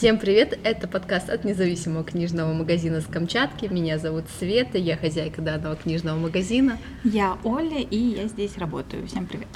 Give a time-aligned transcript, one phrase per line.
[0.00, 0.58] Всем привет!
[0.64, 3.66] Это подкаст от независимого книжного магазина с Камчатки.
[3.66, 6.78] Меня зовут Света, я хозяйка данного книжного магазина.
[7.04, 9.06] Я Оля, и я здесь работаю.
[9.06, 9.48] Всем привет!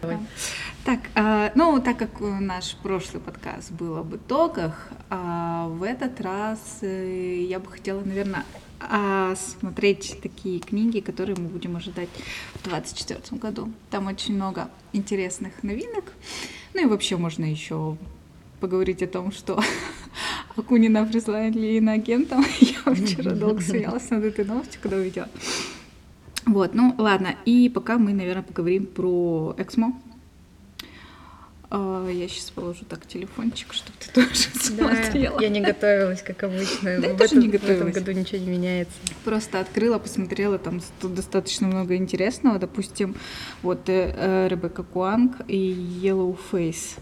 [0.00, 0.16] Давай.
[0.86, 6.78] Так, а, ну, так как наш прошлый подкаст был об итогах, а, в этот раз
[6.80, 8.44] э, я бы хотела, наверное,
[9.36, 12.08] смотреть такие книги, которые мы будем ожидать
[12.54, 13.70] в 2024 году.
[13.90, 16.04] Там очень много интересных новинок.
[16.72, 17.98] Ну и вообще можно еще
[18.64, 19.62] поговорить о том, что
[20.56, 22.42] Акунина прислали иноагентом.
[22.60, 25.28] Я вчера долго смеялась над этой новостью, когда увидела.
[26.46, 27.34] Вот, ну ладно.
[27.44, 29.92] И пока мы, наверное, поговорим про Эксмо.
[31.70, 35.36] А, я сейчас положу так телефончик, чтобы ты тоже смотрела.
[35.36, 37.00] Да, я не готовилась, как обычно.
[37.00, 37.80] Да, я тоже не готовилась.
[37.80, 38.94] В этом году ничего не меняется.
[39.24, 42.58] Просто открыла, посмотрела, там тут достаточно много интересного.
[42.58, 43.14] Допустим,
[43.62, 45.72] вот э, э Ребекка Куанг и
[46.02, 46.98] Yellow Face.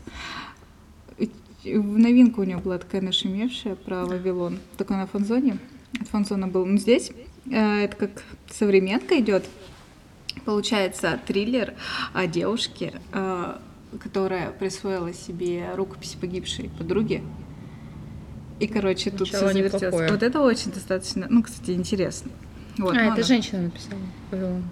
[1.64, 4.58] В новинку у нее была такая нашумевшая про Вавилон.
[4.76, 5.58] Такой на фанзоне.
[6.00, 6.66] От фанзона был.
[6.66, 7.12] Но здесь
[7.50, 8.10] э, это как
[8.50, 9.44] современка идет.
[10.44, 11.74] Получается триллер
[12.14, 13.56] о девушке, э,
[14.00, 17.22] которая присвоила себе рукопись погибшей подруги.
[18.58, 20.10] И, короче, тут все завертелось.
[20.10, 22.32] Вот это очень достаточно, ну, кстати, интересно.
[22.78, 23.22] Вот, а, это она...
[23.22, 24.00] женщина написала.
[24.30, 24.64] Вавилон.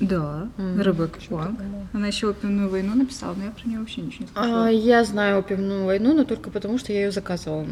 [0.00, 0.82] Да, mm-hmm.
[0.82, 1.60] Ребекка Уанг.
[1.92, 4.66] Она еще «Опиумную войну» написала, но я про нее вообще ничего не слышала.
[4.66, 7.66] А, я знаю «Опиумную войну», но только потому, что я ее заказывала.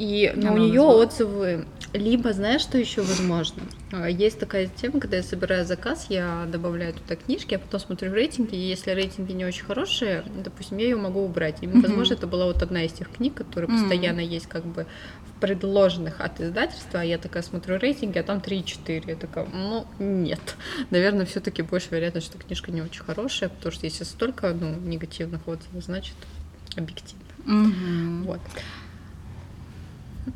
[0.00, 3.62] И но у нее отзывы либо, знаешь, что еще возможно?
[3.92, 8.10] А, есть такая тема, когда я собираю заказ, я добавляю туда книжки, а потом смотрю
[8.14, 11.58] рейтинги, и если рейтинги не очень хорошие, допустим, я ее могу убрать.
[11.60, 12.16] И, возможно, mm-hmm.
[12.16, 13.78] это была вот одна из тех книг, которые mm-hmm.
[13.78, 14.86] постоянно есть как бы
[15.26, 19.04] в предложенных от издательства, а я такая смотрю рейтинги, а там 3-4.
[19.06, 20.56] Я такая, ну, нет.
[20.90, 24.76] Наверное, все таки больше вероятность, что книжка не очень хорошая, потому что если столько ну,
[24.76, 26.14] негативных отзывов, значит,
[26.74, 27.24] объективно.
[27.44, 28.22] Mm-hmm.
[28.24, 28.40] Вот.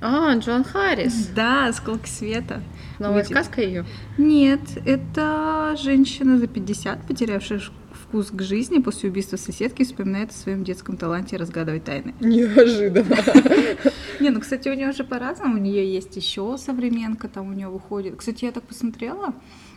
[0.01, 1.29] А, Джон Харрис.
[1.35, 2.63] Да, «Сколки света».
[2.99, 3.31] Новая Будет.
[3.31, 3.85] сказка ее?
[4.19, 7.61] Нет, это женщина за 50, потерявшая
[7.93, 12.15] вкус к жизни после убийства соседки, вспоминает о своем детском таланте разгадывать тайны.
[12.21, 13.17] Неожиданно.
[14.21, 15.55] Не, ну, кстати, у нее же по-разному.
[15.57, 18.17] У нее есть еще современка, там у нее выходит.
[18.17, 19.35] Кстати, я так посмотрела.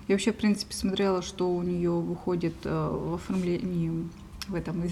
[0.08, 3.92] Я вообще, в принципе, смотрела, что у нее выходит э, в оформлении
[4.48, 4.84] в этом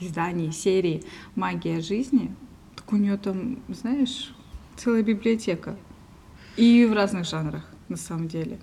[0.00, 1.04] издании серии
[1.34, 2.34] «Магия жизни».
[2.76, 4.34] Так у нее там, знаешь,
[4.82, 5.76] целая библиотека.
[6.56, 8.58] И в разных жанрах, на самом деле.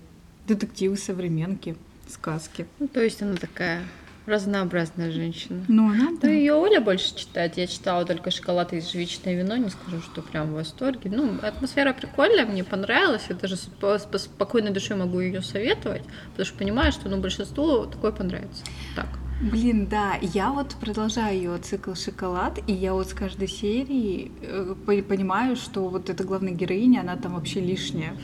[0.46, 1.76] Детективы, современки,
[2.08, 2.66] сказки.
[2.78, 3.84] Ну, то есть она такая
[4.26, 5.64] разнообразная женщина.
[5.68, 6.28] Ну, она, да.
[6.28, 7.56] Ну, ее Оля больше читает.
[7.56, 11.10] Я читала только «Шоколад и ежевичное вино», не скажу, что прям в восторге.
[11.10, 13.26] Ну, атмосфера прикольная, мне понравилась.
[13.28, 17.86] Я даже с, с спокойной душой могу ее советовать, потому что понимаю, что ну, большинству
[17.86, 18.64] такое понравится.
[18.94, 19.08] Так.
[19.40, 24.74] Блин, да, я вот продолжаю ее цикл «Шоколад», и я вот с каждой серии э,
[24.84, 28.16] понимаю, что вот эта главная героиня, она там вообще лишняя.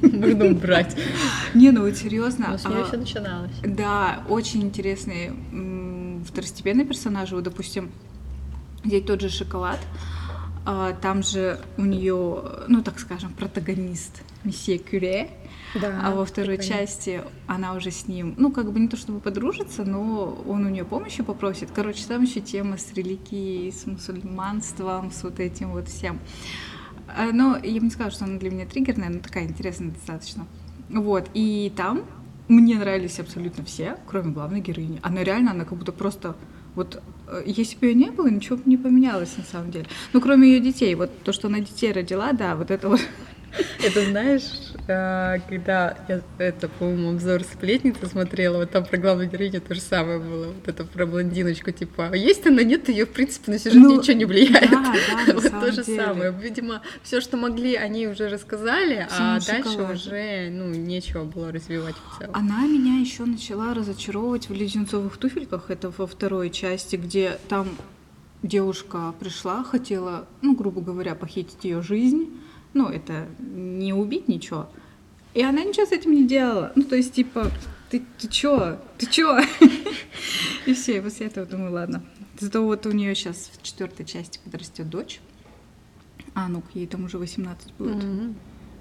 [0.00, 0.96] Нужно убрать.
[1.54, 2.50] Не, ну вот серьезно.
[2.50, 3.50] Но с нее а, все начиналось.
[3.64, 5.34] Да, очень интересные
[6.24, 7.34] второстепенные персонажи.
[7.34, 7.90] Вот, допустим,
[8.84, 9.80] здесь тот же «Шоколад»,
[10.66, 15.30] а, там же у нее, ну так скажем, протагонист месье Кюре,
[15.74, 16.86] да, а во второй прикольно.
[16.86, 20.68] части она уже с ним, ну, как бы не то чтобы подружится, но он у
[20.68, 21.70] нее помощи попросит.
[21.74, 26.18] Короче, там еще тема с религией, с мусульманством, с вот этим вот всем.
[27.16, 30.46] А, но я бы не сказала, что она для меня триггерная, но такая интересная достаточно.
[30.88, 32.02] Вот, и там
[32.48, 35.00] мне нравились абсолютно все, кроме главной героини.
[35.02, 36.36] Она реально, она как будто просто
[36.74, 39.86] вот э, если бы ее не было, ничего бы не поменялось на самом деле.
[40.12, 40.94] Ну, кроме ее детей.
[40.94, 43.00] Вот то, что она детей родила, да, вот это вот
[43.82, 44.42] это знаешь,
[44.86, 50.18] когда я это, по-моему, обзор сплетницы смотрела, вот там про главную героиню то же самое
[50.18, 50.46] было.
[50.46, 53.98] Вот это про блондиночку, типа, а есть она, нет, ее, в принципе, на сюжет ну,
[53.98, 54.70] ничего не влияет.
[54.70, 54.94] Да,
[55.26, 56.02] да, вот то же деле.
[56.02, 56.32] самое.
[56.32, 62.18] Видимо, все, что могли, они уже рассказали, а дальше уже, ну, нечего было развивать в
[62.18, 62.34] целом.
[62.34, 67.68] Она меня еще начала разочаровывать в леденцовых туфельках, это во второй части, где там
[68.42, 72.28] девушка пришла, хотела, ну, грубо говоря, похитить ее жизнь,
[72.74, 74.68] ну, это не убить ничего.
[75.32, 76.72] И она ничего с этим не делала.
[76.74, 77.50] Ну, то есть, типа,
[77.90, 78.78] ты, ты чё?
[78.98, 79.40] Ты чё?
[80.66, 82.02] И все, и после этого думаю, ладно.
[82.40, 85.20] Зато вот у нее сейчас в четвертой части подрастет дочь.
[86.34, 88.02] А, ну ей там уже 18 будет.
[88.02, 88.34] Mm-hmm.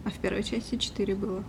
[0.06, 1.44] А в первой части 4 было.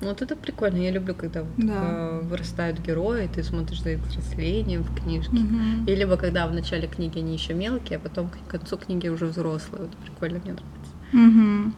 [0.00, 0.76] Ну, вот это прикольно.
[0.76, 1.82] Я люблю, когда вот, да.
[1.82, 5.36] э, вырастают герои, ты смотришь за их взрослением в книжке.
[5.36, 5.86] Угу.
[5.86, 9.26] Или либо когда в начале книги они еще мелкие, а потом к концу книги уже
[9.26, 9.84] взрослые.
[9.84, 10.85] Вот прикольно, мне нравится.
[11.12, 11.72] Угу.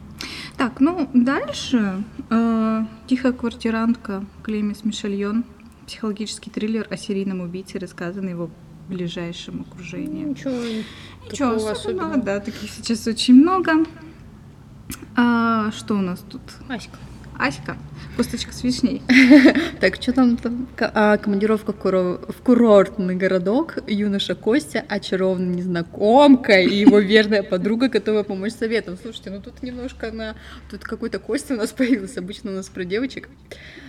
[0.57, 5.45] Так, ну дальше э, «Тихая квартирантка» Клемис Мишельон.
[5.87, 8.49] Психологический триллер о серийном убийце, рассказанный его
[8.89, 10.25] ближайшем окружении.
[10.25, 13.85] Ничего, Ничего особенного, особенного, да, таких сейчас очень много.
[15.15, 16.41] А, что у нас тут?
[16.67, 16.97] Аська.
[17.37, 17.77] Аська,
[18.15, 19.01] косточка с вишней.
[19.79, 26.99] Так, что там, там а, командировка в курортный городок, юноша Костя, очарованная незнакомка и его
[26.99, 28.97] верная подруга готова помочь советом.
[29.01, 30.35] Слушайте, ну тут немножко на...
[30.69, 33.29] Тут какой-то Костя у нас появился, обычно у нас про девочек.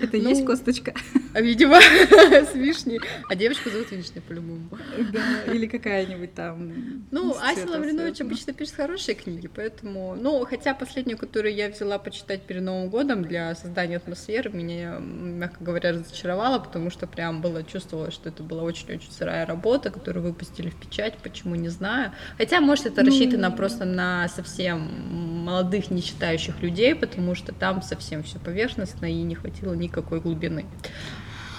[0.00, 0.94] Это ну, есть косточка?
[1.34, 3.00] А, видимо, с вишней.
[3.28, 4.68] А девочку зовут Вишня по-любому.
[5.12, 6.72] Да, или какая-нибудь там...
[7.10, 10.16] Ну, Ася Лавринович обычно пишет хорошие книги, поэтому...
[10.20, 15.62] Ну, хотя последнюю, которую я взяла почитать перед Новым годом для создания атмосферы меня, мягко
[15.62, 20.70] говоря, разочаровало, потому что прям было чувствовалось, что это была очень-очень сырая работа, которую выпустили
[20.70, 22.12] в печать, почему не знаю.
[22.38, 23.08] Хотя, может, это ну...
[23.08, 29.23] рассчитано просто на совсем молодых, не читающих людей, потому что там совсем все поверхностно и
[29.23, 30.67] не хватило никакой глубины.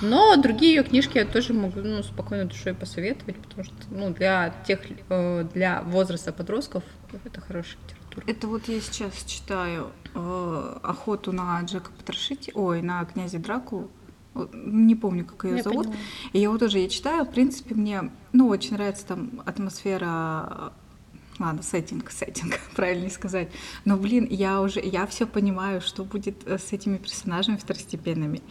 [0.01, 4.53] Но другие ее книжки я тоже могу ну, спокойно душой посоветовать, потому что ну, для
[4.65, 4.79] тех
[5.09, 6.83] э, для возраста подростков
[7.23, 8.00] это хорошая литература.
[8.25, 13.89] Это вот я сейчас читаю э, охоту на Джека Потрошити, ой, на князя Дракулу.
[14.53, 15.87] Не помню, как ее зовут.
[15.87, 16.01] Поняла.
[16.33, 17.25] И я его тоже я читаю.
[17.25, 20.73] В принципе, мне ну, очень нравится там атмосфера
[21.41, 23.49] ладно, сеттинг, сеттинг, правильнее сказать.
[23.85, 28.41] Но, блин, я уже, я все понимаю, что будет э, с этими персонажами второстепенными.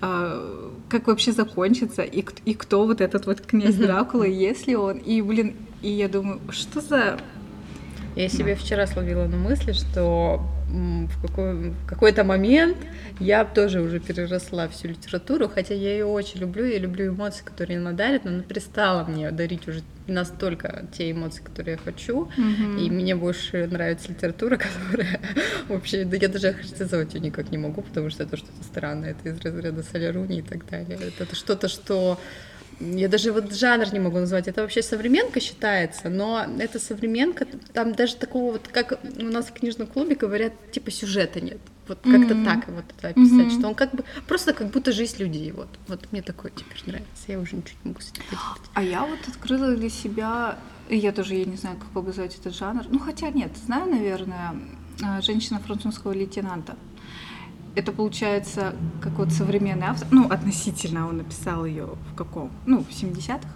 [0.00, 5.22] А, как вообще закончится, и, и кто вот этот вот князь Дракула, если он, и,
[5.22, 7.18] блин, и я думаю, что за...
[8.16, 12.76] Я себе вчера словила на мысли, что в, какой, в какой-то момент
[13.18, 17.78] я тоже уже переросла всю литературу, хотя я ее очень люблю, я люблю эмоции, которые
[17.78, 22.80] она дарит, но она перестала мне дарить уже настолько те эмоции, которые я хочу, mm-hmm.
[22.80, 24.56] и мне больше нравится литература,
[24.90, 25.20] которая
[25.68, 29.28] вообще, да я даже охарактеризовать ее никак не могу, потому что это что-то странное, это
[29.28, 32.18] из разряда Соляруни и так далее, это что-то, что
[32.80, 37.94] я даже вот жанр не могу назвать, это вообще современка считается, но это современка, там
[37.94, 41.58] даже такого вот, как у нас в книжном клубе говорят, типа сюжета нет.
[41.88, 42.44] Вот как-то mm-hmm.
[42.44, 43.58] так вот это описать, mm-hmm.
[43.58, 45.50] что он как бы просто как будто жизнь людей.
[45.50, 47.24] Вот, вот мне такое теперь нравится.
[47.26, 48.70] Я уже ничего не могу с этим поделать.
[48.74, 50.56] А я вот открыла для себя,
[50.88, 52.84] я тоже я не знаю, как обозвать этот жанр.
[52.88, 54.54] Ну хотя нет, знаю, наверное,
[55.20, 56.76] женщина французского лейтенанта
[57.74, 62.90] это получается как вот современный автор, ну, относительно он написал ее в каком, ну, в
[62.90, 63.48] 70-х,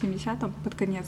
[0.00, 1.06] 70-м под конец,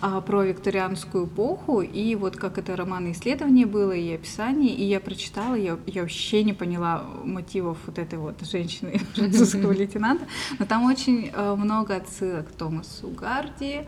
[0.00, 5.00] а, про викторианскую эпоху, и вот как это романы исследования было, и описание, и я
[5.00, 10.26] прочитала, я, я вообще не поняла мотивов вот этой вот женщины, французского лейтенанта,
[10.58, 13.82] но там очень а, много отсылок к Томасу Гарди,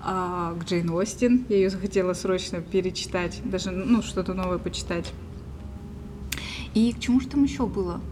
[0.00, 5.12] а, к Джейн Остин, я ее захотела срочно перечитать, даже, ну, что-то новое почитать.
[6.76, 8.02] И к чему же там еще было?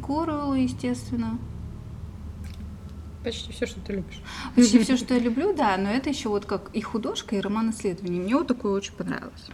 [0.00, 1.38] Коруэлла, естественно.
[3.22, 4.22] Почти все, что ты любишь.
[4.56, 7.68] Почти все, что я люблю, да, но это еще вот как и художка, и роман
[7.68, 8.18] исследований.
[8.18, 9.50] Мне вот такое очень понравилось.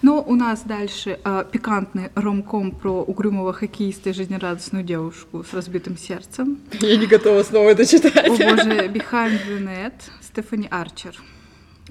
[0.00, 5.98] Но у нас дальше э, пикантный ромком про угрюмого хоккеиста и жизнерадостную девушку с разбитым
[5.98, 6.58] сердцем.
[6.80, 8.16] Я не готова снова это читать.
[8.16, 9.92] О боже, Behind the Net,
[10.22, 11.20] Стефани Арчер.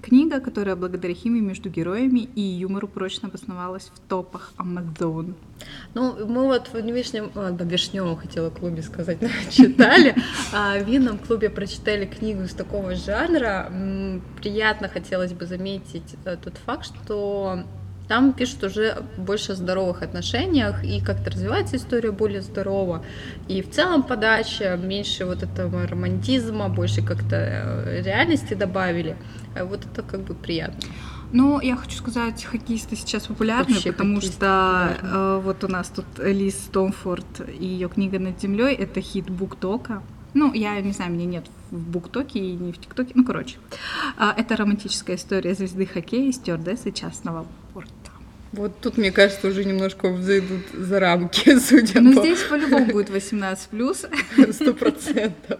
[0.02, 5.34] Книга, которая благодаря химии между героями и юмору прочно обосновалась в топах Amazon.
[5.94, 9.18] Ну, мы вот в Вишнем, в Вишневом хотела клубе сказать,
[9.50, 10.16] читали,
[10.54, 13.72] а в винном клубе прочитали книгу из такого жанра.
[14.38, 17.64] Приятно хотелось бы заметить э, тот факт, что
[18.08, 23.04] там пишут уже больше о здоровых отношениях, и как-то развивается история более здорово.
[23.48, 29.18] И в целом подача, меньше вот этого романтизма, больше как-то э, реальности добавили.
[29.56, 30.80] А вот это как бы приятно.
[31.34, 36.06] Ну, я хочу сказать, хоккеисты сейчас популярны, Вообще потому что э, вот у нас тут
[36.20, 40.02] Лиз Томфорд и ее книга «Над землей»— это хит Буктока.
[40.34, 43.12] Ну, я не знаю, меня нет в Буктоке и не в ТикТоке.
[43.16, 43.58] Ну, короче,
[44.18, 47.92] э, это романтическая история звезды хоккея и стюардессы частного порта.
[48.54, 52.22] Вот тут, мне кажется, уже немножко взойдут за рамки, судя Ну, по...
[52.22, 54.54] здесь по-любому будет 18+.
[54.54, 55.60] Сто процентов.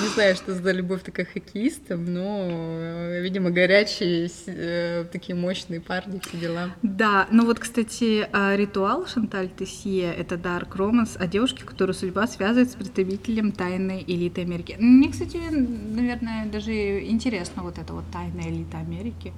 [0.00, 6.20] Не знаю, что за любовь такая хоккеистам, но, э, видимо, горячие, э, такие мощные парни,
[6.20, 6.70] все дела.
[6.82, 12.26] Да, ну вот, кстати, а, ритуал Шанталь Тесье— это Dark Romance о девушке, которую судьба
[12.28, 14.76] связывает с представителем тайной элиты Америки.
[14.78, 19.32] Мне, кстати, наверное, даже интересно вот эта вот тайная элита Америки.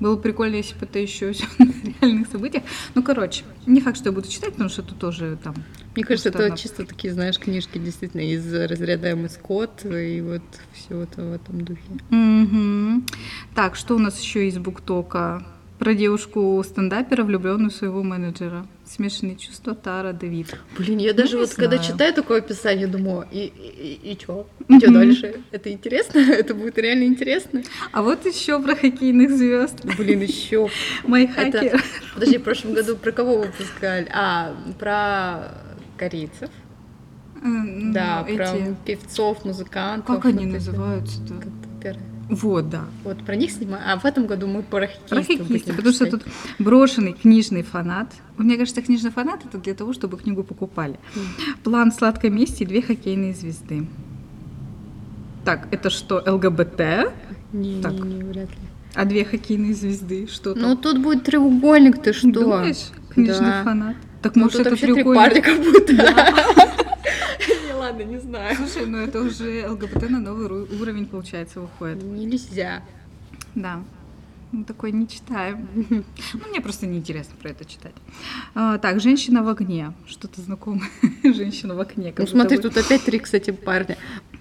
[0.00, 1.66] Было прикольно, если бы это еще на
[2.00, 2.62] реальных событиях.
[2.94, 5.54] Ну, короче, не факт, что я буду читать, потому что тут тоже там...
[5.94, 11.02] Мне кажется, это чисто такие, знаешь, книжки действительно из разряда Эммы Скотт и вот все
[11.02, 11.82] это в этом духе.
[12.10, 13.02] Угу.
[13.54, 15.44] Так, что у нас еще из Буктока?
[15.78, 18.66] Про девушку-стендапера, влюбленную в своего менеджера.
[18.84, 20.58] Смешанные чувства Тара Давид.
[20.76, 21.70] Блин, я даже ну, вот знаю.
[21.70, 24.12] когда читаю такое описание, думаю, и, и, и?
[24.12, 25.40] И чё дальше?
[25.52, 26.18] Это интересно?
[26.30, 27.62] Это будет реально интересно?
[27.92, 29.84] А вот еще про хоккейных звезд.
[29.96, 30.68] Блин, еще.
[31.04, 31.80] Мой хакер.
[32.14, 34.08] Подожди, в прошлом году про кого выпускали?
[34.12, 35.54] А, про
[35.96, 36.50] корейцев.
[37.40, 38.54] Да, ну, про
[38.84, 40.16] певцов, музыкантов.
[40.16, 41.34] Как они называются-то?
[42.28, 42.84] Вот, да.
[43.04, 43.82] Вот про них снимаем.
[43.86, 45.08] А в этом году мы про хоккеистов.
[45.08, 46.22] Про хоккеистов, потому что тут
[46.58, 48.12] брошенный книжный фанат.
[48.36, 50.98] Мне кажется, книжный фанат это для того, чтобы книгу покупали.
[51.14, 51.20] Mm.
[51.64, 53.86] План сладкой мести и две хоккейные звезды.
[55.44, 57.12] Так, это что, ЛГБТ?
[57.52, 57.92] Не, так.
[57.92, 58.56] не, не, вряд ли.
[58.94, 60.62] А две хоккейные звезды, что там?
[60.62, 62.30] Ну, тут будет треугольник, ты что?
[62.30, 62.88] Думаешь?
[63.10, 63.64] Книжный да.
[63.64, 63.96] фанат.
[64.20, 65.44] Так ну, может, это треугольник?
[65.44, 65.96] Три будто.
[65.96, 66.34] Да.
[67.88, 68.56] ладно, не знаю.
[68.56, 72.02] Слушай, ну это уже ЛГБТ на новый уровень, получается, выходит.
[72.02, 72.82] Нельзя.
[73.54, 73.82] Да.
[74.50, 75.68] Ну, такой не читаем.
[75.90, 77.92] Ну, мне просто неинтересно про это читать.
[78.54, 79.92] А, так, женщина в огне.
[80.06, 80.88] Что-то знакомое.
[81.22, 82.14] женщина в окне.
[82.16, 83.98] Ну, смотри, тут опять три, кстати, парня.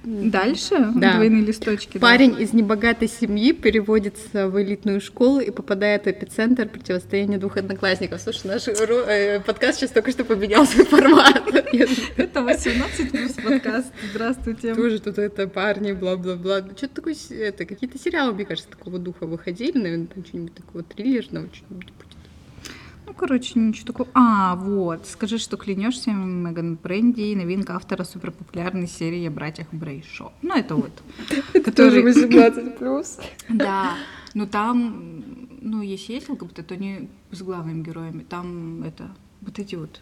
[0.07, 0.93] Дальше?
[0.95, 1.15] Да.
[1.15, 1.97] Двойные листочки.
[1.97, 2.41] Парень да.
[2.41, 8.21] из небогатой семьи переводится в элитную школу и попадает в эпицентр противостояния двух одноклассников.
[8.21, 11.43] Слушай, наш э, подкаст сейчас только что поменял свой формат.
[12.15, 13.91] Это 18 плюс подкаст.
[14.11, 14.75] Здравствуйте.
[14.75, 16.61] Тоже тут это парни, бла-бла-бла.
[16.77, 21.47] Что-то такое, это какие-то сериалы, мне кажется, такого духа выходили, наверное, там что-нибудь такого триллерного,
[21.51, 21.91] что-нибудь
[23.07, 24.09] ну, короче, ничего такого.
[24.13, 25.07] А, вот.
[25.07, 30.33] Скажи, что клянешься, Меган Бренди, новинка автора суперпопулярной серии о братьях Брейшо.
[30.41, 30.91] Ну, это вот.
[31.53, 33.17] Это тоже 18 плюс.
[33.49, 33.95] Да.
[34.33, 35.23] Но там,
[35.61, 38.23] ну, если есть ЛГБТ, то не с главными героями.
[38.29, 39.09] Там это,
[39.41, 40.01] вот эти вот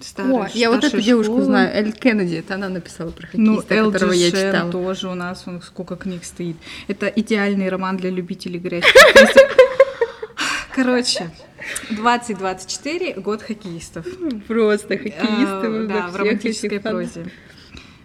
[0.00, 3.82] Старый, О, я вот эту девушку знаю, Эль Кеннеди, это она написала про ну, хоккеиста,
[3.82, 4.70] ну, которого я читала.
[4.70, 6.56] тоже у нас, он сколько книг стоит.
[6.88, 8.92] Это идеальный роман для любителей горячих
[10.74, 11.30] Короче,
[11.90, 14.06] 2024 год хоккеистов.
[14.48, 15.66] Просто хоккеисты.
[15.66, 17.26] Э, да, в романтической прозе.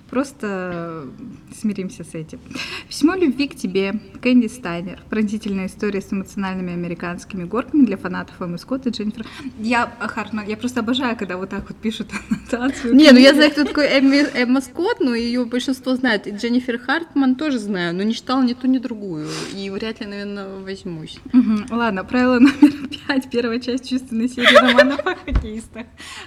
[0.09, 1.07] Просто
[1.55, 2.39] смиримся с этим.
[2.87, 4.99] Письмо любви к тебе, Кэнди Стайнер.
[5.09, 9.25] Пронзительная история с эмоциональными американскими горками для фанатов Эммы Скотт и Дженнифер.
[9.59, 12.95] Я, Хартман, я просто обожаю, когда вот так вот пишут аннотацию.
[12.95, 16.27] Не, ну я знаю, кто такой Эмми, Эмма Скотт, но ее большинство знает.
[16.27, 19.27] И Дженнифер Хартман тоже знаю, но не читала ни ту, ни другую.
[19.55, 21.19] И вряд ли, наверное, возьмусь.
[21.33, 21.75] Угу.
[21.75, 23.29] Ладно, правило номер пять.
[23.29, 25.85] Первая часть чувственной серии романов о хоккеистах.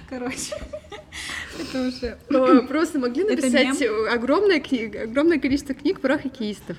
[0.09, 0.55] Короче.
[1.59, 2.63] Это уже...
[2.67, 4.61] Просто могли написать огромное,
[5.03, 6.77] огромное количество книг про хоккеистов.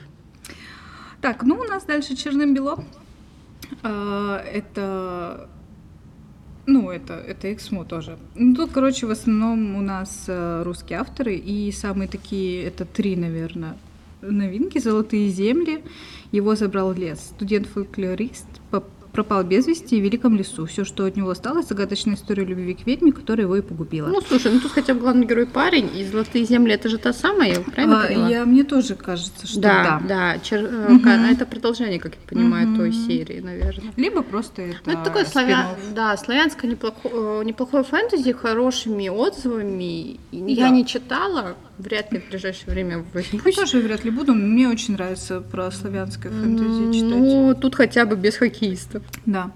[1.20, 2.84] Так, ну у нас дальше черным-бело.
[3.82, 5.48] А, это
[6.66, 8.18] ну, это, это Эксмо тоже.
[8.34, 13.16] Ну, тут, короче, в основном у нас э, русские авторы, и самые такие, это три,
[13.16, 13.76] наверное,
[14.22, 14.78] новинки.
[14.78, 15.84] «Золотые земли»,
[16.32, 18.46] «Его забрал лес», «Студент-фольклорист»,
[19.14, 20.66] пропал без вести в Великом лесу.
[20.66, 24.08] Все, что от него осталось, загадочная история любви к ведьме, которая его и погубила.
[24.08, 27.12] Ну, слушай, ну тут хотя бы главный герой парень, и «Золотые земли»— это же та
[27.12, 28.28] самая, правильно а, поняла?
[28.28, 29.84] Я, мне тоже кажется, что да.
[29.84, 30.38] Да, да.
[30.40, 30.64] Чер...
[30.64, 31.08] Угу.
[31.08, 32.76] Это продолжение, как я понимаю, угу.
[32.78, 33.92] той серии, наверное.
[33.96, 35.76] Либо просто это Ну, это такое славя...
[35.94, 40.18] да, славянское неплохое, э, неплохое фэнтези, хорошими отзывами.
[40.32, 40.38] Да.
[40.38, 43.42] Я не читала, вряд ли в ближайшее время возьмусь.
[43.44, 44.34] Я тоже вряд ли буду.
[44.34, 47.10] Мне очень нравится про славянское фэнтези читать.
[47.10, 49.02] Ну, тут хотя бы без хоккеистов.
[49.26, 49.50] Да.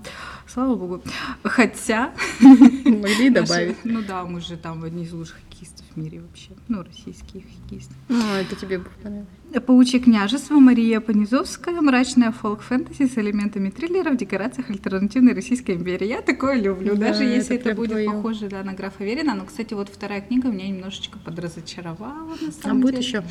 [0.49, 1.03] Слава богу.
[1.45, 2.15] Хотя...
[2.41, 3.77] Могли добавить.
[3.85, 6.51] Ну да, мы же там одни из лучших хоккеистов в мире вообще.
[6.69, 7.95] Ну, российские хоккеисты.
[8.09, 9.29] Ну, это тебе понравилось.
[9.67, 16.07] Паучье княжество Мария Понизовская, мрачная фолк-фэнтези с элементами триллера в декорациях альтернативной Российской империи.
[16.07, 18.13] Я такое люблю, да, даже если это, это будет твоё.
[18.13, 19.35] похоже да, на графа Верина.
[19.35, 23.25] Но, кстати, вот вторая книга меня немножечко подразочаровала, на самом а будет еще?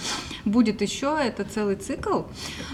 [0.43, 2.24] Будет еще, это целый цикл.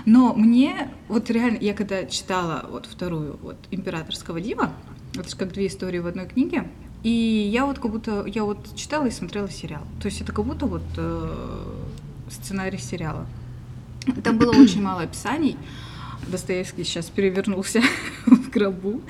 [0.06, 4.72] Но мне, вот реально, я когда читала вот вторую, вот «Императорского дива»,
[5.16, 6.68] это же как две истории в одной книге,
[7.04, 9.84] и я вот как будто, я вот читала и смотрела сериал.
[10.02, 11.66] То есть это как будто вот э,
[12.30, 13.26] сценарий сериала.
[14.24, 15.58] Там было очень мало описаний.
[16.28, 17.82] Достоевский сейчас перевернулся
[18.26, 19.02] в гробу.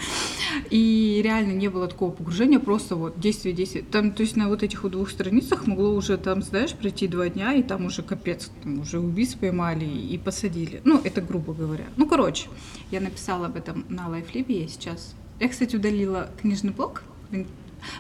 [0.70, 3.84] И реально не было такого погружения, просто вот действие, действие.
[3.84, 7.30] Там, то есть на вот этих вот двух страницах могло уже там, знаешь, пройти два
[7.30, 10.82] дня, и там уже капец, там уже убийц поймали и посадили.
[10.84, 11.86] Ну, это грубо говоря.
[11.98, 12.48] Ну, короче,
[12.92, 15.16] я написала об этом на лайфлибе, я сейчас...
[15.40, 17.04] Я, кстати, удалила книжный блог,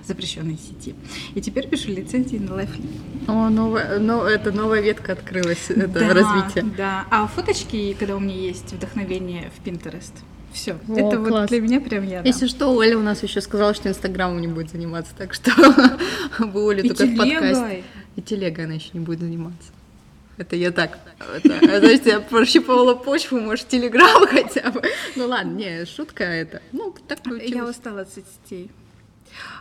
[0.06, 0.96] запрещенной сети.
[1.36, 3.28] И теперь пишу лицензии на LifeLib.
[3.28, 6.64] О, новая, но это новая ветка открылась, это да, развитие.
[6.78, 10.14] Да, а фоточки, когда у меня есть вдохновение в Pinterest,
[10.54, 11.30] все, это класс.
[11.30, 12.22] вот для меня прям я.
[12.22, 15.52] Если что, Оля у нас еще сказала, что Инстаграмом не будет заниматься, так что
[16.40, 17.84] вы Оля только в подкасте.
[18.16, 19.72] И телегой она еще не будет заниматься.
[20.38, 20.98] Это я так,
[21.36, 24.82] это, знаете, я прощипывала почву, может, телеграм хотя бы.
[25.16, 26.62] Ну ладно, не, шутка это.
[26.72, 27.54] Ну, так получилось.
[27.54, 28.72] Я устала от соцсетей.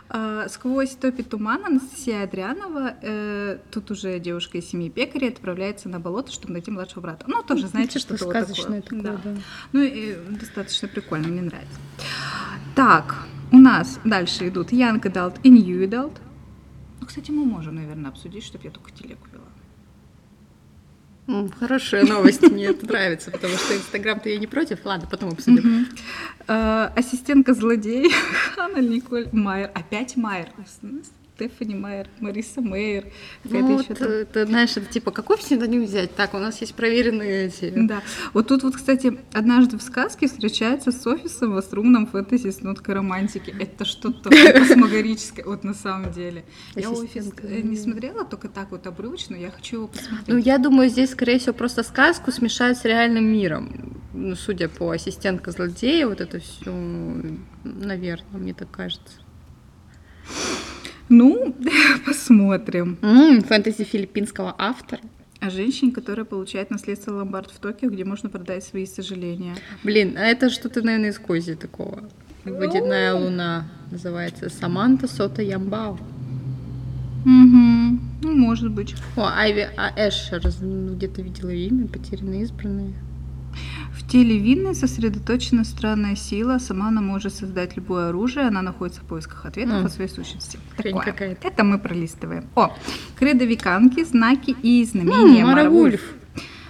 [0.09, 5.99] А, сквозь топи тумана Анастасия Адрианова, э, тут уже девушка из семьи пекаря, отправляется на
[5.99, 7.25] болото, чтобы найти младшего брата.
[7.27, 9.01] Ну, тоже, знаете, что что сказочное такое.
[9.01, 9.31] такое да.
[9.31, 9.41] да.
[9.71, 11.79] Ну, и достаточно прикольно, мне нравится.
[12.75, 16.17] Так, у нас дальше идут Young Adult и New Adult.
[16.99, 19.25] Ну, кстати, мы можем, наверное, обсудить, чтобы я только телегу.
[21.57, 24.79] Хорошая новость, мне это нравится, потому что Инстаграм-то я не против.
[24.83, 25.87] Ладно, потом обсудим.
[26.47, 28.11] Э, ассистентка злодей
[28.55, 29.71] Ханна Николь Майер.
[29.73, 30.49] Опять Майер.
[31.43, 33.05] Стефани Майер, Мариса Мейер.
[33.43, 36.15] Ну, вот, это, знаешь, это типа, какой псевдоним взять?
[36.15, 37.73] Так, у нас есть проверенные эти.
[37.75, 38.01] Да.
[38.33, 42.95] Вот тут вот, кстати, однажды в сказке встречается с офисом в струнном фэнтези с ноткой
[42.95, 43.53] романтики.
[43.59, 46.45] Это что-то космогорическое, вот на самом деле.
[46.75, 50.27] Я офис э, не смотрела, только так вот обрывочно, я хочу его посмотреть.
[50.27, 54.01] Ну, я думаю, здесь, скорее всего, просто сказку смешают с реальным миром.
[54.13, 56.71] Ну, судя по ассистентка злодея, вот это все,
[57.63, 59.23] наверное, мне так кажется.
[61.13, 61.53] Ну,
[62.05, 62.97] посмотрим.
[63.01, 65.01] Mm, фэнтези филиппинского автора.
[65.39, 69.55] О женщине, которая получает наследство ломбард в Токио, где можно продать свои сожаления.
[69.83, 72.09] Блин, а это что-то, наверное, из Кози такого.
[72.45, 75.99] Водяная луна называется Саманта Сота Ямбао.
[77.25, 77.99] Угу.
[78.23, 78.95] Ну, может быть.
[79.15, 82.95] О, Айви а Эшер, ну, где-то видела имя, потерянные избранные.
[84.13, 86.59] Теле Винны сосредоточена странная сила.
[86.59, 88.45] Сама она может создать любое оружие.
[88.45, 89.85] Она находится в поисках ответов mm.
[89.85, 90.59] о своей сущности.
[90.77, 91.35] Такое.
[91.41, 92.47] Это мы пролистываем.
[92.53, 92.75] О,
[93.15, 95.41] кредовиканки, знаки и знамения.
[95.41, 96.01] Mm, Маравульф.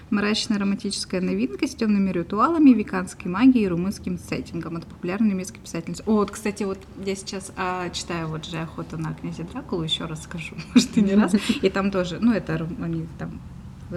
[0.09, 6.01] Мрачная романтическая новинка с темными ритуалами, веканской магией и румынским сеттингом от популярной немецкой писательницы.
[6.05, 10.05] О, вот, кстати, вот я сейчас а, читаю вот же «Охота на князя Дракулу», еще
[10.05, 11.35] раз скажу, может, и не раз.
[11.61, 13.41] И там тоже, ну, это они там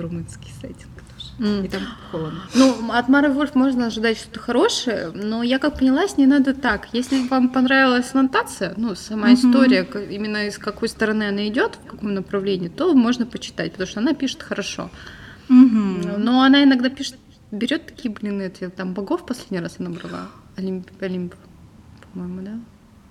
[0.03, 0.91] румынский сеттинг.
[1.39, 1.67] Mm.
[1.67, 2.41] И там холодно.
[2.55, 6.55] Ну, от Мары Вольф можно ожидать что-то хорошее, но я как поняла, с ней надо
[6.55, 6.89] так.
[6.95, 9.35] Если вам понравилась аннотация, ну, сама mm-hmm.
[9.35, 14.01] история, именно из какой стороны она идет, в каком направлении, то можно почитать, потому что
[14.01, 14.91] она пишет хорошо.
[15.51, 16.17] Mm-hmm.
[16.17, 17.17] Но она иногда пишет,
[17.51, 20.29] берет такие, блин, эти там богов последний раз она брала.
[20.57, 21.35] Олимп, Олимп
[22.17, 22.59] по-моему, да?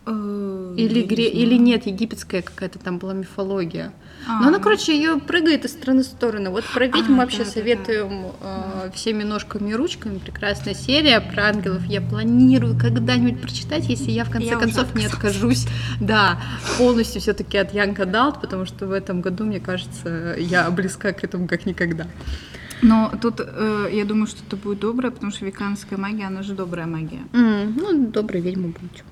[0.06, 1.32] Э, или, гре...
[1.32, 3.94] не или нет, египетская какая-то там была мифология.
[4.28, 6.52] А, Но она, короче, ее прыгает из стороны в сторону.
[6.52, 10.18] Вот про ведьм а, вообще да, советуем да, Э, всеми ножками и ручками.
[10.20, 11.86] Прекрасная серия про ангелов.
[11.86, 15.68] Я планирую когда-нибудь прочитать, если я в конце я концов не откажусь.
[16.00, 16.42] Да,
[16.78, 21.24] полностью все-таки от Янка Далт, потому что в этом году, мне кажется, я близка к
[21.24, 22.08] этому как никогда.
[22.82, 26.54] Но тут э, я думаю, что это будет доброе, потому что веканская магия, она же
[26.54, 27.24] добрая магия.
[27.32, 29.04] Mm, ну, добрая ведьма будет.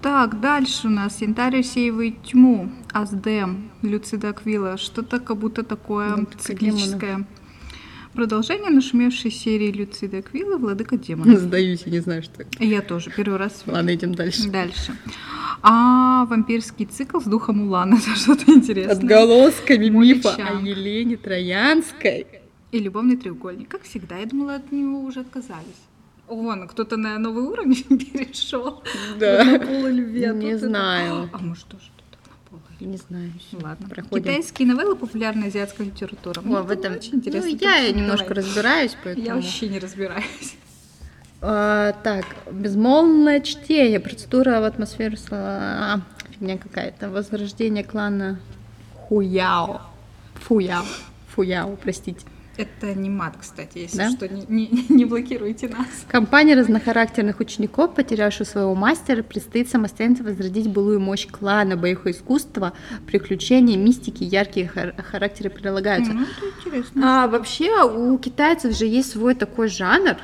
[0.00, 6.26] Так, дальше у нас Янтарь усеивает тьму, Аздем, Люцида Аквила, что-то как будто такое ну,
[6.38, 7.26] циклическое.
[8.12, 11.38] Продолжение нашумевшей серии Люцида Аквила «Владыка демонов».
[11.40, 12.62] Сдаюсь, я не знаю, что это.
[12.62, 13.64] Я тоже, первый раз.
[13.66, 14.48] Ладно, идем дальше.
[14.50, 14.96] Дальше.
[15.62, 18.94] А вампирский цикл с духом Улана, это что-то интересное.
[18.94, 22.26] Отголосками мифа о Елене Троянской.
[22.70, 23.68] И любовный треугольник.
[23.68, 25.80] Как всегда, я думала, от него уже отказались.
[26.28, 28.82] Вон, кто-то на новый уровень перешел.
[29.18, 29.44] Да.
[29.44, 30.26] На полу любви.
[30.34, 31.28] Не знаю.
[31.32, 32.62] А может тоже что-то на полу.
[32.80, 33.32] Не знаю.
[33.52, 34.24] Ладно, проходим.
[34.24, 36.40] Китайские новеллы, популярная азиатская литература.
[36.40, 37.50] О, в этом очень интересно.
[37.50, 39.26] Ну, я немножко разбираюсь, поэтому...
[39.26, 40.56] Я вообще не разбираюсь.
[41.42, 45.16] А, так, безмолвное чтение, процедура в атмосферу...
[45.30, 47.10] А, фигня какая-то.
[47.10, 48.40] Возрождение клана
[49.08, 49.82] Хуяо.
[50.34, 50.84] Фуяо.
[51.34, 52.24] Фуяо, простите.
[52.56, 54.10] Это не мат, кстати, если да?
[54.10, 55.86] что, не, не, не блокируйте нас.
[56.08, 62.72] Компания разнохарактерных учеников, потерявших своего мастера, предстоит самостоятельно возродить былую мощь клана, боевого искусства,
[63.06, 66.12] приключения, мистики, яркие хар- характеры прилагаются.
[66.12, 67.24] Ну, это интересно.
[67.24, 70.16] А вообще у китайцев же есть свой такой жанр,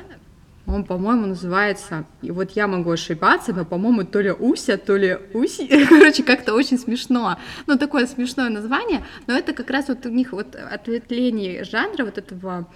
[0.73, 5.19] он, по-моему, называется, и вот я могу ошибаться, но, по-моему, то ли Уся, то ли
[5.35, 7.39] Уси, короче, как-то очень смешно.
[7.67, 12.19] Ну, такое смешное название, но это как раз вот у них вот ответвление жанра вот
[12.19, 12.67] этого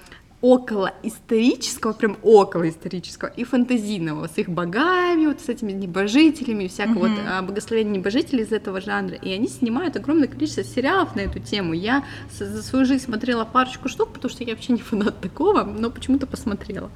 [0.44, 7.06] около исторического, прям около исторического и фантазийного, с их богами, вот с этими небожителями, всякого
[7.06, 7.16] mm-hmm.
[7.16, 9.14] вот а, богословения небожителей из этого жанра.
[9.14, 11.72] И они снимают огромное количество сериалов на эту тему.
[11.72, 12.04] Я
[12.38, 16.26] за свою жизнь смотрела парочку штук, потому что я вообще не фанат такого, но почему-то
[16.26, 16.90] посмотрела.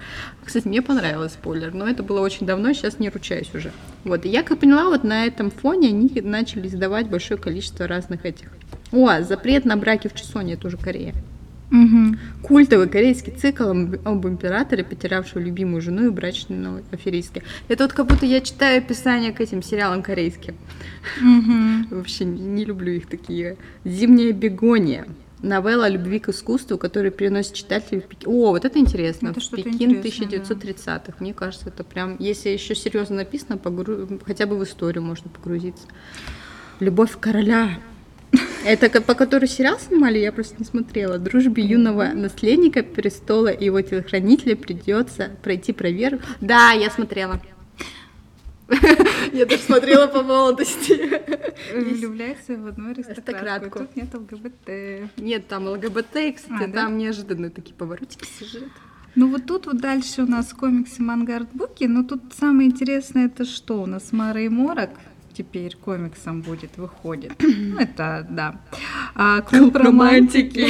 [0.44, 3.72] Кстати, мне понравилось спойлер, но это было очень давно, сейчас не ручаюсь уже.
[4.04, 8.26] Вот, и я как поняла, вот на этом фоне они начали издавать большое количество разных
[8.26, 8.48] этих.
[8.92, 11.14] О, запрет на браки в Чесоне, тоже Корея.
[11.70, 12.16] Угу.
[12.42, 17.42] Культовый корейский цикл об императоре, потерявшего любимую жену и брачного аферистке.
[17.68, 20.54] Это вот как будто я читаю описание к этим сериалам корейским.
[21.20, 21.96] Угу.
[21.96, 23.56] Вообще не люблю их такие.
[23.84, 25.06] Зимняя бегония.
[25.40, 28.28] Новелла о любви к искусству, который переносит читателей в Пекин.
[28.28, 29.28] О, вот это интересно.
[29.28, 31.14] Это в Пекин интересное, 1930-х.
[31.20, 35.86] Мне кажется, это прям, если еще серьезно написано, погру- хотя бы в историю можно погрузиться.
[36.80, 37.78] Любовь короля.
[38.64, 41.18] Это по которой сериал снимали, я просто не смотрела.
[41.18, 46.22] Дружбе юного наследника престола и его телохранителя придется пройти проверку.
[46.40, 47.40] Да, я смотрела.
[49.32, 50.92] Я даже смотрела по молодости.
[51.74, 53.30] Влюбляется в одну Аристократку.
[53.30, 53.78] аристократку.
[53.78, 55.18] Тут нет ЛГБТ.
[55.18, 56.82] Нет, там ЛГБТ, кстати, А, да?
[56.82, 58.68] там неожиданные такие поворотики сюжета.
[59.14, 63.44] Ну вот тут вот дальше у нас комиксы, манга, артбуки, но тут самое интересное это
[63.46, 63.82] что?
[63.82, 64.90] У нас Мара и Морок
[65.38, 67.32] теперь комиксом будет, выходит.
[67.68, 68.60] Ну, это, да.
[69.14, 70.60] А, клуб романтики.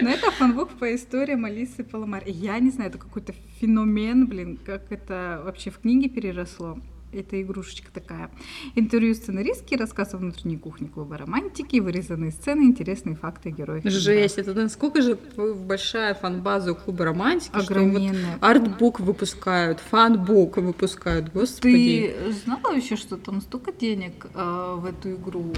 [0.02, 2.22] Но это фанбук по историям Алисы Паламар.
[2.24, 6.78] И Я не знаю, это какой-то феномен, блин, как это вообще в книге переросло.
[7.12, 8.30] Это игрушечка такая.
[8.76, 13.82] Интервью сценаристки, рассказ о внутренней кухне клуба романтики, вырезанные сцены, интересные факты героев.
[13.84, 18.38] Жесть, это насколько же большая фан-база у клуба романтики, что вот Огроменная.
[18.40, 22.14] артбук выпускают, фанбук выпускают, господи.
[22.16, 25.52] Ты знала вообще, что там столько денег э, в эту игру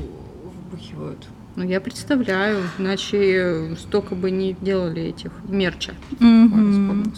[0.45, 1.29] вбухивают?
[1.57, 5.93] Ну, я представляю, иначе столько бы не делали этих мерча.
[6.12, 7.12] Ой, вспомнила.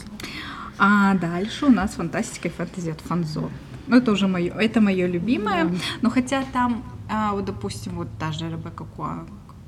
[0.76, 3.48] А дальше у нас фантастика и фэнтези от Фанзо.
[3.86, 5.64] Ну, это уже мое, это мое любимое.
[5.64, 5.76] Да.
[6.02, 9.24] Но хотя там, а, вот, допустим, вот та же Ребекка Куа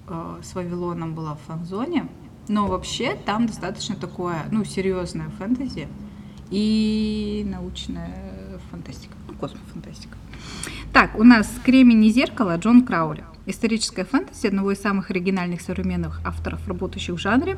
[0.09, 2.09] э, с Вавилоном была в фанзоне,
[2.49, 5.89] но вообще там достаточно такое, ну, серьезное фэнтези
[6.51, 10.17] и научная фантастика, ну, космофантастика.
[10.93, 13.25] Так, у нас «Кремень и зеркало» Джон Краули.
[13.49, 17.57] Историческая фэнтези одного из самых оригинальных современных авторов, работающих в жанре.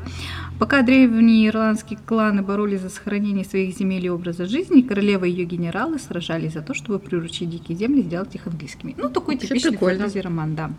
[0.58, 5.46] Пока древние ирландские кланы боролись за сохранение своих земель и образа жизни, королева и ее
[5.46, 8.94] генералы сражались за то, чтобы приручить дикие земли и сделать их английскими.
[8.98, 10.00] Ну, такой Вообще типичный прикольно.
[10.00, 10.70] фэнтези-роман, да.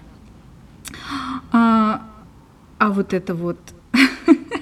[1.51, 2.05] А,
[2.77, 3.57] а вот это вот,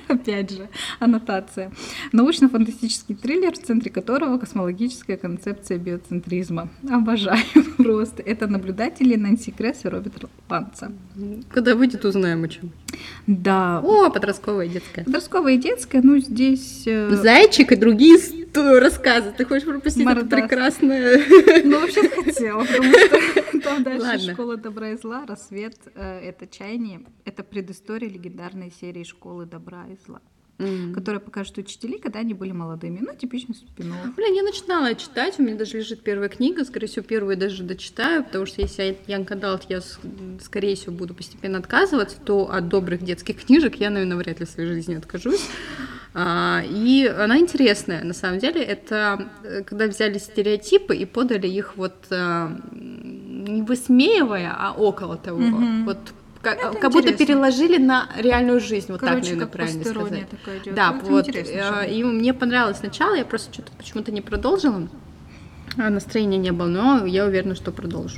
[0.14, 1.72] опять же, аннотация.
[2.12, 6.70] Научно-фантастический триллер, в центре которого космологическая концепция биоцентризма.
[6.90, 7.44] Обожаю
[7.78, 8.22] просто.
[8.22, 10.92] Это наблюдатели Нэнси Кресс и Роберт Ланца.
[11.50, 12.72] Когда выйдет, узнаем о чем.
[13.28, 13.80] Да.
[13.84, 15.04] О, подростковая детская.
[15.04, 16.84] Подростковая и детская, ну здесь...
[16.86, 18.18] э, Зайчик и другие
[18.56, 19.34] рассказы.
[19.38, 20.40] Ты хочешь пропустить это Мордас.
[20.42, 21.22] прекрасное?
[21.64, 24.34] Ну, вообще хотела, потому что там дальше Ладно.
[24.34, 29.98] «Школа добра и зла», «Рассвет» э,— это «Чаяние», это предыстория легендарной серии «Школы добра и
[30.06, 30.22] зла»,
[30.60, 30.94] М.
[30.94, 33.00] которая покажет учителей, когда они были молодыми.
[33.02, 37.06] Ну, типичный спин Блин, я начинала читать, у меня даже лежит первая книга, скорее всего,
[37.06, 39.82] первую даже дочитаю, потому что если я Янг Адалт, я,
[40.42, 44.50] скорее всего, буду постепенно отказываться, то от добрых детских книжек я, наверное, вряд ли в
[44.50, 45.46] своей жизни откажусь.
[46.20, 51.78] А, и она интересная, на самом деле, это э, когда взяли стереотипы и подали их
[51.78, 52.64] вот м,
[53.46, 55.38] не высмеивая, а около того.
[55.38, 55.86] Мгм.
[55.86, 56.00] Вот
[56.42, 60.30] как, Это как будто переложили на реальную жизнь, вот так, Короче, наверное, как правильно сказать.
[60.30, 60.74] такая идет.
[60.74, 61.28] Да, Ну, вот.
[61.30, 61.92] э.
[61.92, 64.88] И мне понравилось сначала, я просто что-то почему-то не продолжила.
[65.78, 68.18] А Настроения не было, но я уверена, что продолжу.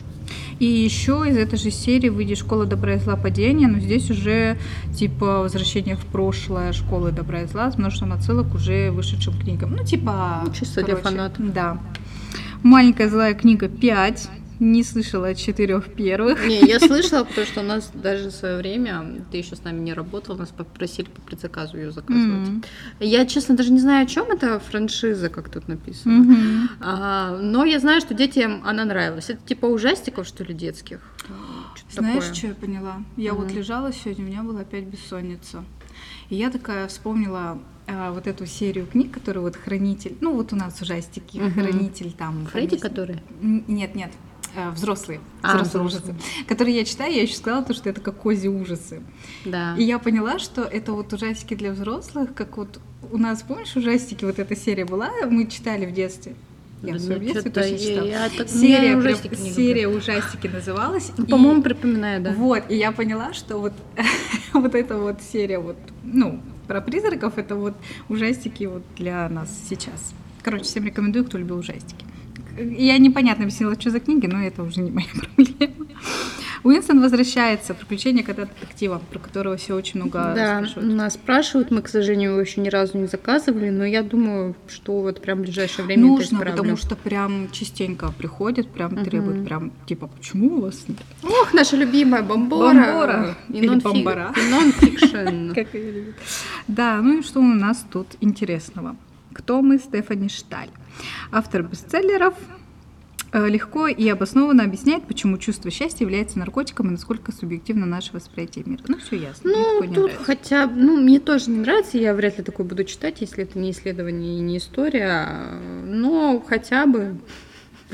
[0.60, 3.16] И еще из этой же серии выйдет «Школа добра и зла.
[3.16, 4.58] Падение», но здесь уже
[4.96, 9.76] типа возвращение в прошлое «Школы добра и зла» с множеством отсылок уже вышедшим книгам.
[9.76, 10.44] Ну, типа...
[10.58, 11.54] Чисто для фанатов.
[11.54, 11.78] Да.
[12.64, 14.30] «Маленькая злая книга 5».
[14.60, 16.46] Не слышала о четырех первых.
[16.46, 19.80] Не, я слышала, потому что у нас даже в свое время, ты еще с нами
[19.80, 22.48] не работал, нас попросили по предзаказу ее заказывать.
[22.50, 22.64] М.
[23.00, 26.14] Я, честно, даже не знаю, о чем это франшиза, как тут написано.
[26.14, 26.70] Мгм.
[26.82, 29.30] А, но я знаю, что детям она нравилась.
[29.30, 31.00] Это типа ужастиков, что ли, детских?
[31.76, 32.34] Что-то Знаешь, такое.
[32.36, 33.04] что я поняла?
[33.16, 33.56] Я вот Мгм.
[33.58, 35.64] лежала сегодня, у меня была опять бессонница.
[36.30, 37.60] И я такая вспомнила
[37.92, 41.54] а, вот эту серию книг, которые вот хранитель, ну вот у нас ужастики, Мгм.
[41.54, 42.46] хранитель там.
[42.46, 43.20] Фредди, там есть- который?
[43.42, 44.12] Нет, нет,
[44.74, 46.16] взрослые, А, взрослые ужасы,
[46.48, 49.02] которые я читаю, я еще сказала, то, что это как кози ужасы.
[49.46, 49.76] Да.
[49.78, 52.80] И я поняла, что это вот ужастики для взрослых, как вот
[53.12, 56.36] у нас, помнишь, ужастики, вот эта серия была, мы читали в детстве.
[56.82, 58.06] Я Да в своем ну, детстве точно читала.
[58.06, 59.88] я- я так- Серия, прям- ужастики серия
[60.48, 61.12] называлась.
[61.18, 62.32] Ну, и- По-моему, припоминаю, да.
[62.34, 63.74] Вот, и я поняла, что вот,
[64.54, 67.74] вот эта вот серия вот, ну, про призраков, это вот
[68.08, 70.14] ужастики вот для нас сейчас.
[70.42, 72.06] Короче, всем рекомендую, кто любил ужастики.
[72.60, 75.88] Я непонятно объяснила, что за книги, но это уже не моя проблема.
[76.64, 77.74] Уинстон возвращается.
[77.74, 80.94] Приключения кота детектива, про которого все очень много Да, спрашивают.
[80.94, 85.00] нас спрашивают, мы, к сожалению, его еще ни разу не заказывали, но я думаю, что
[85.02, 86.52] вот прям в ближайшее время это Нужно, исправлю.
[86.58, 89.06] потому что прям частенько приходят, прям Мгм.
[89.06, 90.98] требуют, прям типа, почему у вас нет?
[91.24, 92.74] Ох, наша любимая бомбора.
[92.74, 93.38] Бомбора.
[93.48, 94.34] И Или бомбара.
[94.36, 95.54] и нон-фикшн.
[95.56, 96.16] Как ее любят.
[96.68, 98.98] Да, ну и что у нас тут интересного?
[99.34, 99.78] Кто мы?
[99.78, 100.70] Стефани Шталь.
[101.32, 102.36] Автор бестселлеров
[103.32, 108.66] Э, легко и обоснованно объясняет, почему чувство счастья является наркотиком и насколько субъективно наше восприятие
[108.66, 108.82] мира.
[108.88, 109.52] Ну, все ясно.
[109.52, 110.24] Ну, тут нравится.
[110.24, 113.70] хотя ну, мне тоже не нравится, я вряд ли такое буду читать, если это не
[113.70, 115.28] исследование и не история,
[115.86, 117.18] но хотя бы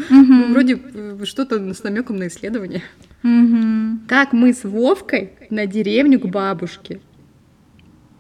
[0.10, 0.44] угу.
[0.52, 2.84] вроде э, что-то с намеком на исследование.
[3.24, 4.08] Угу.
[4.08, 7.02] Как мы с Вовкой на деревню к бабушке.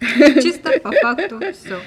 [0.02, 1.80] Чисто по факту все.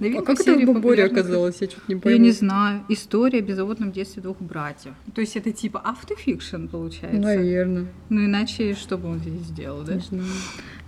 [0.00, 1.60] А как это в Боборе оказалось?
[1.60, 2.18] Я чуть не пойму.
[2.18, 2.84] Я не знаю.
[2.88, 4.94] История о беззаботном детстве двух братьев.
[5.14, 7.20] То есть это типа автофикшн получается?
[7.20, 7.86] Наверное.
[8.08, 9.94] Ну иначе что бы он здесь сделал, да?
[9.94, 10.24] Не знаю.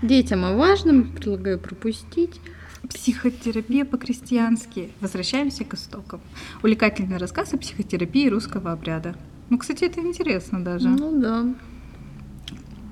[0.03, 2.41] Детям о важном предлагаю пропустить.
[2.89, 4.91] Психотерапия по-крестьянски.
[5.01, 6.21] Возвращаемся к истокам.
[6.63, 9.17] Увлекательный рассказ о психотерапии русского обряда.
[9.51, 10.89] Ну, кстати, это интересно даже.
[10.89, 11.47] Ну да.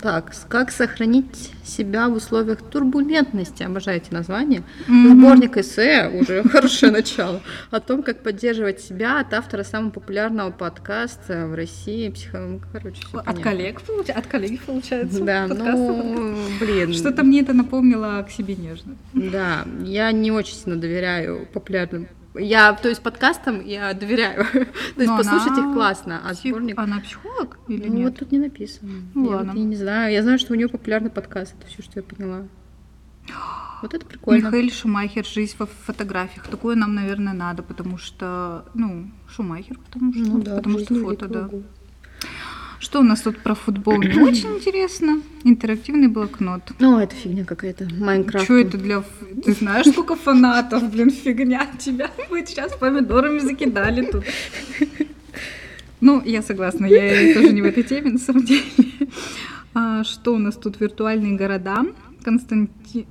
[0.04, 3.62] Так, как сохранить себя в условиях турбулентности?
[3.62, 4.62] Обожаете название.
[4.86, 5.08] Mm-hmm.
[5.08, 7.40] Сборник эссе уже хорошее начало.
[7.70, 12.10] О том, как поддерживать себя от автора самого популярного подкаста в России.
[12.10, 12.60] Психо...
[12.70, 13.80] Короче, от коллег,
[14.14, 15.24] от коллеги получается.
[15.24, 16.92] Да, ну, блин.
[16.92, 18.96] Что-то мне это напомнило к себе нежно.
[19.14, 24.44] Да, я не очень сильно доверяю популярным я, то есть подкастам я доверяю.
[24.96, 26.20] то есть послушать их классно.
[26.24, 26.50] А псих...
[26.50, 26.78] сборник...
[26.78, 28.04] Она психолог или ну, нет?
[28.10, 28.92] вот тут не написано.
[29.14, 29.52] Ну, я, ладно.
[29.52, 30.12] Вот, я не знаю.
[30.12, 31.54] Я знаю, что у нее популярный подкаст.
[31.58, 32.46] Это все, что я поняла.
[33.82, 34.46] Вот это прикольно.
[34.46, 36.46] Михаил Шумахер «Жизнь в фотографиях».
[36.48, 41.28] Такое нам, наверное, надо, потому что, ну, Шумахер, потому что, ну, да, потому что фото,
[41.28, 41.42] да.
[41.42, 41.62] Год.
[42.78, 44.00] Что у нас тут про футбол?
[44.02, 45.20] Не очень интересно.
[45.44, 46.62] Интерактивный блокнот.
[46.78, 47.88] Ну, это фигня какая-то.
[47.94, 48.44] Майнкрафт.
[48.44, 49.02] Что это для...
[49.44, 51.66] Ты знаешь, сколько фанатов, блин, фигня.
[51.78, 54.24] Тебя бы сейчас помидорами закидали тут.
[56.00, 58.62] Ну, я согласна, я тоже не в этой теме, на самом деле.
[59.74, 60.80] А, что у нас тут?
[60.80, 61.84] Виртуальные города.
[62.22, 63.06] Константи...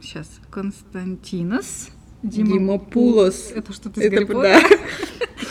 [0.00, 0.28] Сейчас.
[0.50, 1.90] Константинос.
[2.22, 3.52] Димопулос.
[3.54, 4.60] Это что-то из Это, да.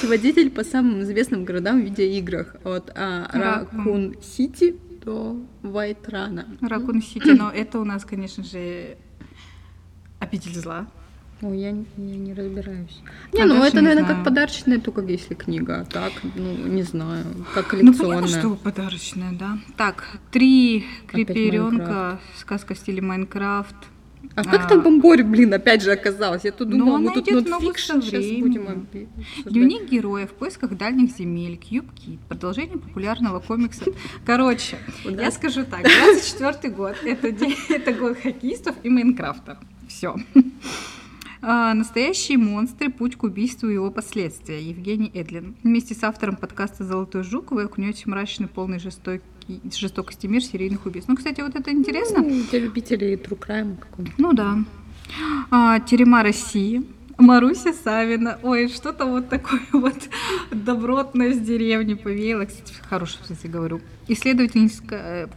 [0.02, 2.56] Путеводитель по самым известным городам в видеоиграх.
[2.64, 6.48] От а, Ракун Сити до Вайтрана.
[6.60, 8.98] Ракун Сити, но это у нас, конечно же,
[10.20, 10.88] обитель зла.
[11.44, 13.00] Ой, я, я не разбираюсь.
[13.32, 14.16] Не, а ну это, не наверное, знаю.
[14.18, 15.82] как подарочная, только если книга.
[15.82, 18.22] А так, ну, не знаю, как коллекционная.
[18.22, 19.60] Ну, понятно, что подарочная, да.
[19.78, 23.76] Так, три криперенка, сказка в стиле Майнкрафт,
[24.36, 26.44] а, как там Бомбори, блин, опять же оказалось?
[26.46, 29.08] Я тут ну, думала, мы тут нотфикшн сейчас будем обсуждать.
[29.46, 33.86] Дневник героя в поисках дальних земель, Кьюб Кит, продолжение популярного комикса.
[34.26, 39.60] Короче, я скажу так, 24 год, это, день, это год хоккеистов и Майнкрафта.
[39.88, 40.16] Все.
[41.44, 42.92] А, настоящие монстры.
[42.92, 44.62] Путь к убийству и его последствия.
[44.62, 45.56] Евгений Эдлин.
[45.64, 49.24] Вместе с автором подкаста «Золотой жук» вы окунете мрачный, полный жестокий
[49.72, 51.10] жестокости мир серийных убийств.
[51.10, 52.22] Ну, кстати, вот это интересно.
[52.22, 54.14] Ну, для любителей crime какого-то.
[54.18, 54.58] Ну да.
[55.50, 56.84] А, Терема России.
[57.18, 58.40] Маруся Савина.
[58.42, 60.10] Ой, что-то вот такое вот
[60.52, 62.46] добротное с деревни повеяло.
[62.46, 63.82] Кстати, хорошем смысле говорю.
[64.08, 65.28] Исследовательница, э,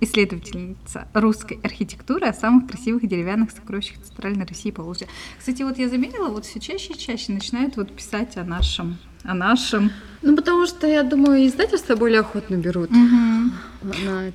[0.00, 5.08] исследовательница русской архитектуры о самых красивых деревянных сокровищах Центральной России по Волжье.
[5.38, 9.34] Кстати, вот я заметила, вот все чаще и чаще начинают вот писать о нашем о
[9.34, 9.90] нашем.
[10.22, 12.90] Ну, потому что, я думаю, издательства более охотно берут.
[12.90, 13.90] Угу.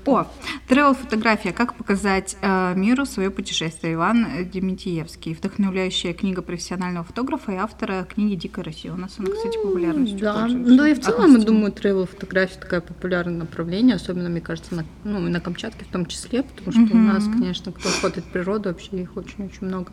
[0.08, 0.28] О,
[0.68, 1.52] travel фотография.
[1.52, 3.94] Как показать э, миру свое путешествие.
[3.94, 5.36] Иван Дементьевский.
[5.36, 8.94] Вдохновляющая книга профессионального фотографа и автора книги «Дикая Россия».
[8.94, 12.82] У нас она, кстати, популярностью Да, ну и в целом, я думаю, travel фотография такое
[12.82, 16.98] популярное направление, особенно, мне кажется, на, ну, на Камчатке в том числе, потому что угу.
[16.98, 19.92] у нас, конечно, кто охотит природу, вообще их очень-очень много.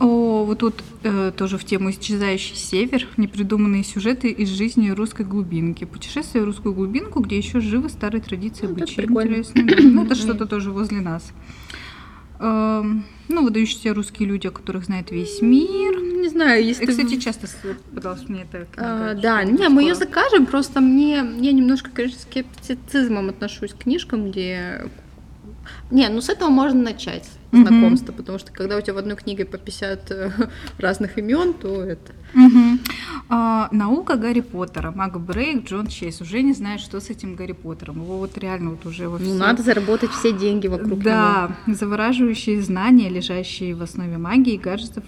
[0.00, 5.84] О, вот тут э, тоже в тему «Исчезающий север» непридуманные сюжеты из жизни русской глубинки.
[5.84, 9.04] Путешествие в русскую глубинку, где еще живы старые традиции ну, обычаи.
[9.04, 9.62] Интересно.
[9.62, 11.32] Ну, это что-то тоже возле нас.
[12.38, 12.82] Э,
[13.28, 16.00] ну, выдающиеся русские люди, о которых знает весь мир.
[16.00, 16.86] Не знаю, если...
[16.86, 17.46] Кстати, часто
[17.94, 23.28] пыталась мне это а, Да, не, мы ее закажем, просто мне, я немножко, конечно, скептицизмом
[23.28, 24.86] отношусь к книжкам, где
[25.90, 28.16] не, ну с этого можно начать знакомство, mm-hmm.
[28.16, 30.30] потому что когда у тебя в одной книге по 50 э,
[30.78, 32.12] разных имен, то это.
[32.34, 32.78] Mm-hmm.
[33.28, 37.52] А, наука Гарри Поттера, Мак Брейк, Джон Чейз уже не знает, что с этим Гарри
[37.52, 38.02] Поттером.
[38.02, 41.76] Его вот реально вот уже во Ну, надо заработать все деньги вокруг да, него.
[41.76, 45.04] завораживающие знания, лежащие в основе магии, гаджетов,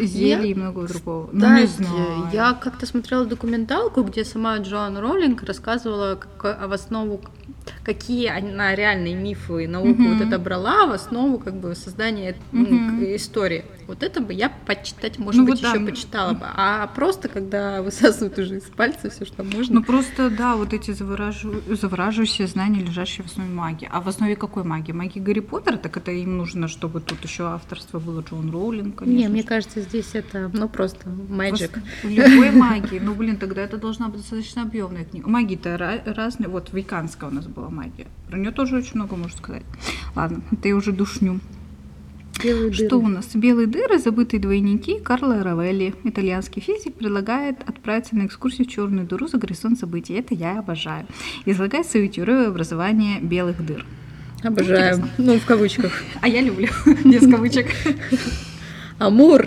[0.00, 1.28] зелья и много другого.
[1.32, 7.20] Ну, да, ну, я как-то смотрела документалку, где сама Джоан Роллинг рассказывала как, в основу
[7.82, 10.18] какие она реальные мифы и науку mm-hmm.
[10.18, 13.16] вот это брала в основу как бы создания mm-hmm.
[13.16, 13.64] истории.
[13.86, 15.86] Вот это бы я почитать, может ну, быть, вот еще да.
[15.86, 16.46] почитала бы.
[16.56, 19.76] А просто, когда высасывают уже из пальца все, что можно.
[19.76, 21.62] Ну просто, да, вот эти заворажу...
[21.68, 23.88] завораживающие знания, лежащие в основе магии.
[23.90, 24.92] А в основе какой магии?
[24.92, 25.76] Магии Гарри Поттера?
[25.76, 29.18] Так это им нужно, чтобы тут еще авторство было Джон Роулинг, конечно.
[29.18, 31.78] Не, мне кажется, здесь это, ну, просто magic.
[32.02, 32.98] В любой магии.
[32.98, 35.28] Ну, блин, тогда это должна быть достаточно объемная книга.
[35.28, 36.48] Магии-то разные.
[36.48, 38.06] Вот веканская у нас была магия.
[38.28, 39.62] Про нее тоже очень много можно сказать.
[40.14, 41.40] Ладно, это я уже душню.
[42.42, 43.02] Белые Что дыры.
[43.04, 43.28] у нас?
[43.34, 45.94] Белые дыры, забытые двойники Карла Равелли.
[46.04, 50.14] Итальянский физик предлагает отправиться на экскурсию в черную дыру за горизонт событий.
[50.14, 51.06] Это я обожаю.
[51.46, 53.86] Излагает свою теорию образования белых дыр.
[54.42, 54.96] Обожаю.
[54.96, 55.08] Интересно.
[55.18, 55.92] Ну, в кавычках.
[56.20, 56.68] А я люблю.
[57.04, 57.68] Без кавычек.
[58.98, 59.46] Амур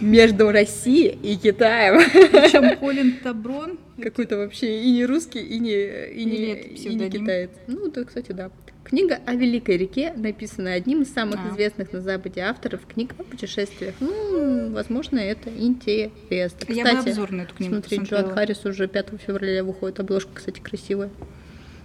[0.00, 2.00] между Россией и Китаем.
[2.12, 3.78] Причем Колин Таброн.
[4.00, 7.50] Какой-то вообще и не русский, и не, и не, и не китаец.
[7.66, 8.50] Ну, то, кстати, да.
[8.84, 11.52] Книга о Великой реке написана одним из самых а.
[11.52, 13.94] известных на Западе авторов книг о путешествиях.
[13.98, 16.58] Ну, возможно, это интересно.
[16.60, 19.98] Кстати, я бы обзор на эту книгу Смотри, Джоан Харрис уже 5 февраля выходит.
[19.98, 21.10] Обложка, кстати, красивая.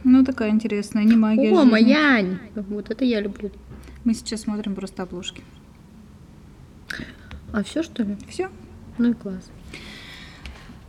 [0.04, 1.52] Ну, такая интересная, не магия.
[1.52, 1.72] О, жизни.
[1.72, 2.40] Маянь!
[2.56, 3.52] Вот это я люблю.
[4.04, 5.42] Мы сейчас смотрим просто обложки.
[7.54, 8.18] А все что ли?
[8.30, 8.50] Все.
[8.98, 9.44] Ну и класс.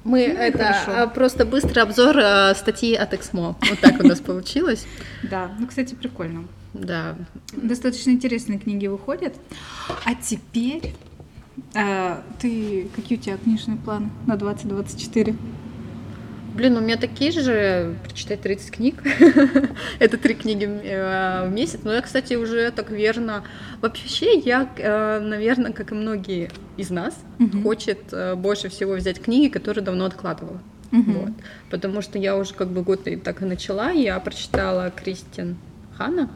[0.04, 1.02] Мы ну, это хорошо.
[1.02, 3.56] А, просто быстрый обзор э, статьи от Эксмо.
[3.68, 4.86] Вот так у нас получилось.
[5.22, 6.44] Да, ну, кстати, прикольно.
[6.74, 7.16] Да.
[7.52, 9.34] Достаточно интересные книги выходят.
[10.04, 10.94] А теперь
[11.74, 15.36] э, ты какие у тебя книжные планы на 2024?
[16.54, 19.02] Блин, у меня такие же, прочитать 30 книг.
[19.98, 21.80] Это три книги э, в месяц.
[21.82, 23.44] Но я, кстати, уже так верно...
[23.80, 27.18] Вообще, я, э, наверное, как и многие из нас,
[27.62, 30.60] хочет э, больше всего взять книги, которые давно откладывала.
[30.90, 31.30] Вот.
[31.70, 33.90] Потому что я уже как бы год и так и начала.
[33.90, 35.56] Я прочитала Кристин
[35.96, 36.28] Хана.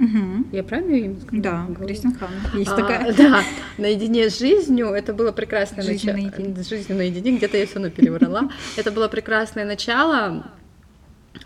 [0.00, 0.46] Угу.
[0.52, 1.42] Я правильно ее имя сказала?
[1.42, 2.30] Да, Кристин Хан.
[2.54, 3.12] Есть а, такая.
[3.16, 3.42] Да,
[3.76, 4.88] наедине с жизнью.
[4.88, 6.16] Это было прекрасное начало.
[6.62, 7.36] С жизнью наедине.
[7.36, 8.50] Где-то я все равно переврала.
[8.76, 10.46] Это было прекрасное начало.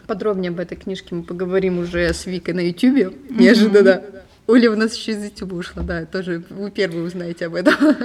[0.07, 3.11] Подробнее об этой книжке мы поговорим уже с Викой на Ютубе.
[3.29, 4.03] Неожиданно.
[4.47, 7.75] Оля у нас еще из YouTube ушла, да, тоже вы первые узнаете об этом.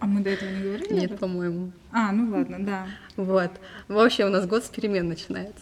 [0.00, 0.94] А мы до этого не говорили?
[0.94, 1.70] Нет, по-моему.
[1.92, 2.86] А, ну ладно, да.
[3.16, 3.50] Вот.
[3.86, 5.60] Вообще у нас год с перемен начинается.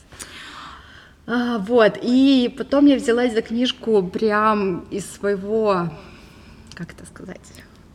[1.27, 5.91] А, вот, и потом я взялась за книжку прям из своего,
[6.75, 7.41] как это сказать,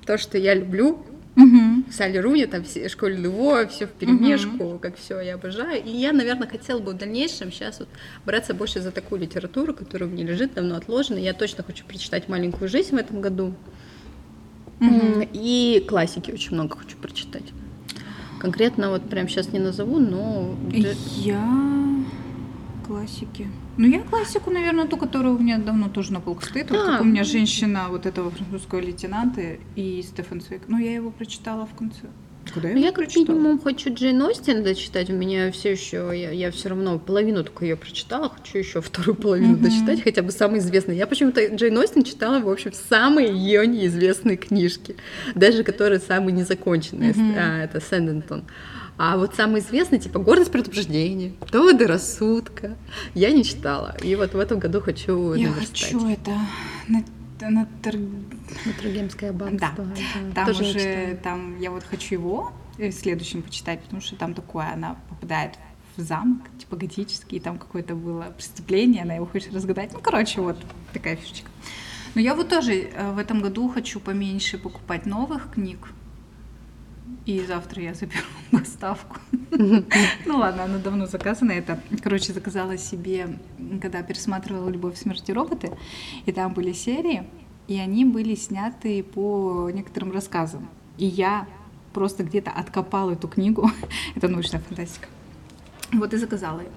[0.05, 1.05] то, что я люблю,
[1.37, 1.91] Угу.
[1.91, 4.79] Салли Руни, там все школе Лево, все в перемешку, угу.
[4.79, 5.83] как все я обожаю.
[5.83, 7.89] И я, наверное, хотела бы в дальнейшем сейчас вот
[8.25, 11.19] браться больше за такую литературу, которая меня лежит, давно отложена.
[11.19, 13.53] Я точно хочу прочитать «Маленькую жизнь» в этом году.
[14.81, 15.29] Угу.
[15.33, 17.45] И классики очень много хочу прочитать.
[18.39, 20.57] Конкретно вот прям сейчас не назову, но...
[20.71, 21.77] Я
[22.87, 23.47] классики.
[23.77, 26.67] Ну, я классику, наверное, ту, которая у меня давно тоже на полке стоит.
[26.67, 26.77] Да.
[26.77, 30.63] Вот как у меня женщина вот этого французского лейтенанта и Стефан Цвейк.
[30.67, 32.07] Но я его прочитала в конце.
[32.53, 35.09] Куда я, я как минимум хочу Джейн Остин дочитать.
[35.09, 39.15] У меня все еще, я, я все равно половину только ее прочитала, хочу еще вторую
[39.15, 39.61] половину mm-hmm.
[39.61, 40.97] дочитать, хотя бы самые известные.
[40.97, 44.95] Я почему-то Джейн Остин читала, в общем, самые ее неизвестные книжки,
[45.35, 47.11] даже которые самые незаконченные.
[47.11, 47.35] Mm-hmm.
[47.37, 48.45] А, это Сэндентон.
[48.97, 52.75] А вот самый известный, типа «Гордость предупреждения», «Доводы рассудка»
[53.13, 53.95] я не читала.
[54.01, 56.35] И вот в этом году хочу Я хочу это
[56.87, 57.03] на,
[57.41, 57.93] на, тор...
[57.95, 59.59] на Тургемское аббатство.
[59.59, 60.33] Да, да.
[60.33, 64.71] там Тоже уже, там, я вот хочу его в следующем почитать, потому что там такое,
[64.73, 65.53] она попадает
[65.95, 69.93] в замок, типа готический, и там какое-то было преступление, она его хочет разгадать.
[69.93, 70.57] Ну, короче, вот
[70.93, 71.49] такая фишечка.
[72.15, 75.89] Но я вот тоже э, в этом году хочу поменьше покупать новых книг,
[77.25, 79.17] и завтра я заберу доставку.
[79.51, 81.51] Ну ладно, она давно заказана.
[81.51, 83.37] Это, короче, заказала себе,
[83.81, 85.71] когда пересматривала «Любовь, смерти роботы»,
[86.25, 87.23] и там были серии,
[87.67, 90.69] и они были сняты по некоторым рассказам.
[90.97, 91.47] И я
[91.93, 93.69] просто где-то откопала эту книгу.
[94.15, 95.07] Это научная фантастика.
[95.91, 96.69] Вот и заказала ее.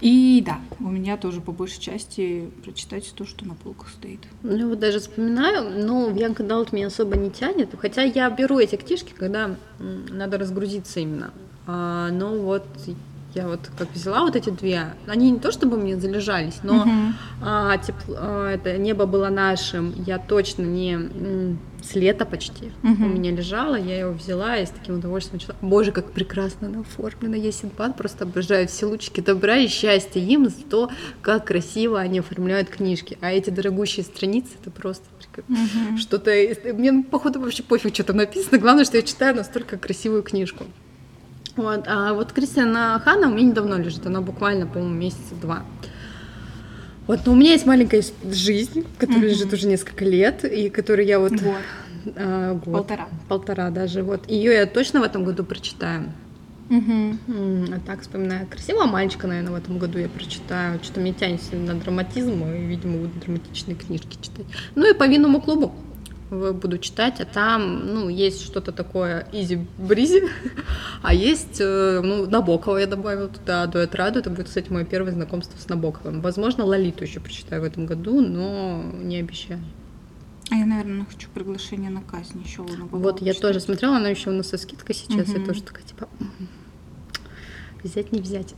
[0.00, 4.20] И да, у меня тоже по большей части прочитать то, что на полках стоит.
[4.42, 8.76] Ну вот даже вспоминаю, но Янка Далт меня особо не тянет, хотя я беру эти
[8.76, 11.32] книжки, когда надо разгрузиться именно.
[11.66, 12.64] А, но вот
[13.34, 17.12] я вот как взяла вот эти две, они не то чтобы мне залежались, но uh-huh.
[17.42, 23.04] а, тепло, а, это небо было нашим, я точно не с лета почти uh-huh.
[23.04, 25.56] у меня лежала, я его взяла и с таким удовольствием начала.
[25.60, 30.48] Боже, как прекрасно она оформлена, я Синбад просто обожаю все лучики добра и счастья им
[30.48, 30.90] за то,
[31.22, 35.04] как красиво они оформляют книжки, а эти дорогущие страницы это просто
[35.36, 35.96] uh-huh.
[35.98, 36.32] что-то,
[36.72, 40.64] мне походу вообще пофиг, что там написано, главное, что я читаю настолько красивую книжку.
[41.58, 41.84] Вот.
[41.88, 45.64] А вот Кристиана Хана у меня недавно лежит, она буквально, по-моему, месяца два.
[47.08, 49.28] Вот, но у меня есть маленькая жизнь, которая mm-hmm.
[49.28, 51.56] лежит уже несколько лет, и которую я вот, вот.
[52.14, 52.86] А, год.
[52.86, 53.08] Полтора.
[53.28, 54.04] Полтора даже.
[54.04, 54.30] Вот.
[54.30, 56.12] Ее я точно в этом году прочитаю.
[56.70, 57.72] Угу.
[57.74, 58.46] А так вспоминаю.
[58.46, 60.78] Красивого мальчика, наверное, в этом году я прочитаю.
[60.82, 64.46] Что-то мне тянется на драматизм, и, видимо, буду драматичные книжки читать.
[64.76, 65.74] Ну и по винному клубу
[66.30, 70.24] буду читать, а там, ну, есть что-то такое изи-бризи,
[71.02, 75.12] а есть, э, ну, Набокова я добавила туда, дуэт раду, это будет, кстати, мое первое
[75.12, 76.20] знакомство с Набоковым.
[76.20, 79.60] Возможно, Лолиту еще прочитаю в этом году, но не обещаю.
[80.50, 82.62] А я, наверное, хочу приглашение на казнь еще.
[82.62, 85.40] Вот, я тоже смотрела, она еще у нас со скидкой сейчас, угу.
[85.40, 86.08] я тоже такая, типа,
[87.82, 88.54] взять не взять.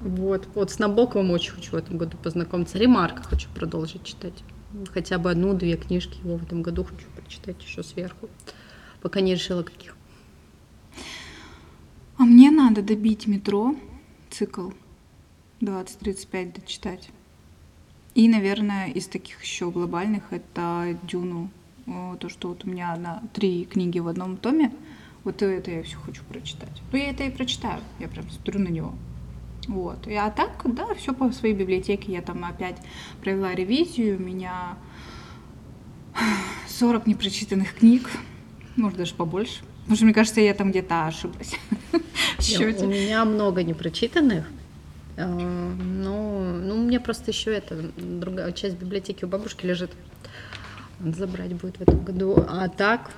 [0.00, 2.78] Вот, вот с Набоковым очень хочу в этом году познакомиться.
[2.78, 4.34] Ремарка хочу продолжить читать.
[4.92, 8.28] Хотя бы одну-две книжки его в этом году хочу прочитать еще сверху.
[9.00, 9.96] Пока не решила каких.
[12.16, 13.76] А мне надо добить метро,
[14.30, 14.70] цикл
[15.60, 17.10] 2035 дочитать.
[18.14, 21.50] И, наверное, из таких еще глобальных это Дюну.
[22.20, 24.74] То, что вот у меня на три книги в одном томе.
[25.24, 26.82] Вот это я все хочу прочитать.
[26.92, 27.80] Ну, я это и прочитаю.
[27.98, 28.94] Я прям смотрю на него.
[29.68, 30.06] Вот.
[30.06, 32.12] И, а так, да, все по своей библиотеке.
[32.12, 32.78] Я там опять
[33.20, 34.16] провела ревизию.
[34.16, 34.76] У меня
[36.68, 38.08] 40 непрочитанных книг.
[38.76, 39.60] Может, даже побольше.
[39.82, 41.54] Потому что, мне кажется, я там где-то ошиблась.
[41.92, 44.46] У меня много непрочитанных.
[45.16, 49.90] Ну, ну, у меня просто еще это другая часть библиотеки у бабушки лежит.
[51.00, 52.44] Забрать будет в этом году.
[52.48, 53.10] А так,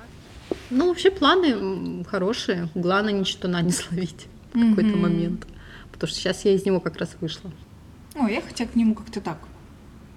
[0.71, 2.69] ну, вообще планы хорошие.
[2.73, 5.45] Главное, ничего на не словить в какой-то момент.
[6.01, 7.51] Потому что сейчас я из него как раз вышла.
[8.15, 9.37] О, я хотя к нему как-то так.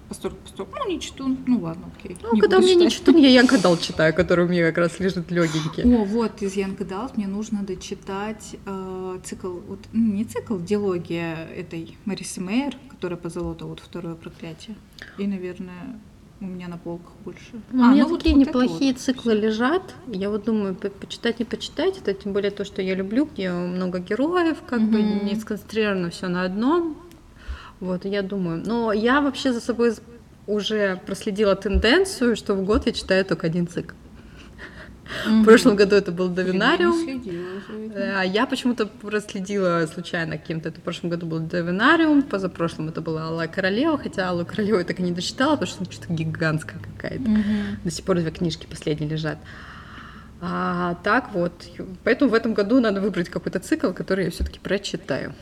[0.09, 0.75] Постольку, постольку.
[0.79, 1.37] Ну, не читун.
[1.45, 2.17] Ну, ладно, окей.
[2.23, 4.99] Ну, не когда мне не читун, я Янка Дал читаю, который у меня как раз
[4.99, 5.83] лежит легенький.
[5.83, 11.47] О, вот, из Янка Дал мне нужно дочитать э, цикл, вот, ну, не цикл, диалогия
[11.55, 14.75] этой Марисы Мейер, которая по золоту, вот второе проклятие.
[15.19, 15.99] И, наверное,
[16.45, 17.61] у меня на полках больше.
[17.71, 19.95] Ну, а, у меня ну, такие вот, неплохие вот циклы лежат.
[20.07, 21.97] Я вот думаю, почитать, не почитать.
[21.97, 24.91] Это тем более то, что я люблю, где много героев, как mm-hmm.
[24.91, 26.97] бы не сконцентрировано все на одном.
[27.79, 28.63] Вот, я думаю.
[28.65, 29.93] Но я вообще за собой
[30.47, 33.93] уже проследила тенденцию, что в год я читаю только один цикл.
[35.05, 35.41] Mm-hmm.
[35.41, 37.21] В прошлом году это был Довинариум.
[37.95, 40.69] А я почему-то проследила случайно каким-то.
[40.69, 44.83] Это в прошлом году был Довинариум, позапрошлом это была Алла Королева, хотя Аллу Королеву я
[44.83, 47.23] так и не дочитала, потому что она что-то гигантская какая-то.
[47.23, 47.83] Mm-hmm.
[47.83, 49.37] До сих пор две книжки последние лежат.
[50.41, 51.53] А так вот,
[52.03, 55.33] поэтому в этом году надо выбрать какой-то цикл, который я все-таки прочитаю.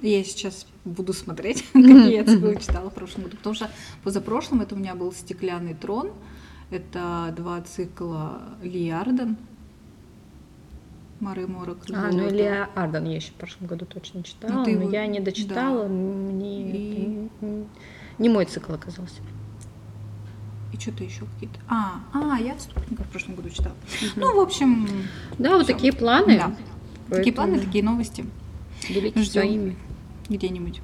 [0.00, 3.70] Я сейчас буду смотреть, какие я циклы читала в прошлом году, потому что
[4.02, 6.12] позапрошлом это у меня был «Стеклянный трон»,
[6.70, 9.36] это два цикла Ли Арден,
[11.20, 11.78] Мары Морок.
[11.92, 15.20] А, ну Ли Арден я еще в прошлом году точно читала, ну, но я не
[15.20, 15.88] дочитала, да.
[15.88, 17.28] мне И...
[18.18, 19.20] не мой цикл оказался.
[20.72, 21.60] И что-то еще какие-то.
[21.68, 23.76] А, а, я отступника в прошлом году читала.
[24.02, 24.10] Угу.
[24.16, 24.88] Ну, в общем.
[25.38, 26.36] Да, вот такие планы.
[26.36, 26.56] Да.
[27.08, 27.16] Поэтому...
[27.16, 28.24] Такие планы, такие новости.
[28.88, 29.76] Делитесь своими.
[30.28, 30.80] Где-нибудь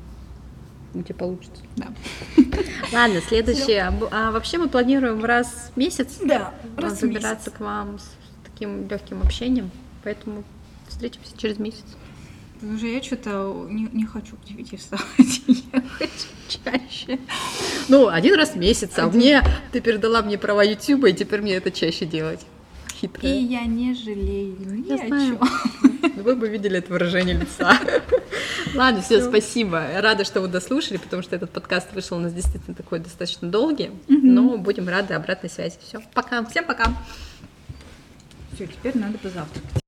[0.95, 1.62] у тебя получится.
[1.76, 1.93] Да.
[2.93, 3.93] Ладно, следующее.
[4.11, 8.11] А вообще мы планируем раз в месяц да, раз забираться к вам с
[8.45, 9.70] таким легким общением.
[10.03, 10.45] Поэтому
[10.88, 11.84] встретимся через месяц.
[12.62, 15.07] Уже я что-то не, не хочу к 9 вставать,
[15.47, 17.18] я хочу чаще.
[17.88, 21.55] Ну, один раз в месяц, а мне ты передала мне права YouTube, и теперь мне
[21.55, 22.45] это чаще делать.
[23.01, 23.34] Хитрая.
[23.34, 25.38] И я не жалею ни я о знаю.
[25.38, 26.22] чем.
[26.22, 27.72] Вы бы видели это выражение лица.
[28.74, 29.87] Ладно, все, спасибо.
[29.97, 33.91] Рада, что вы дослушали, потому что этот подкаст вышел у нас действительно такой достаточно долгий,
[34.09, 35.76] но будем рады обратной связи.
[35.83, 36.45] Все, пока.
[36.45, 36.85] Всем пока.
[38.55, 39.80] Все, теперь надо позавтракать.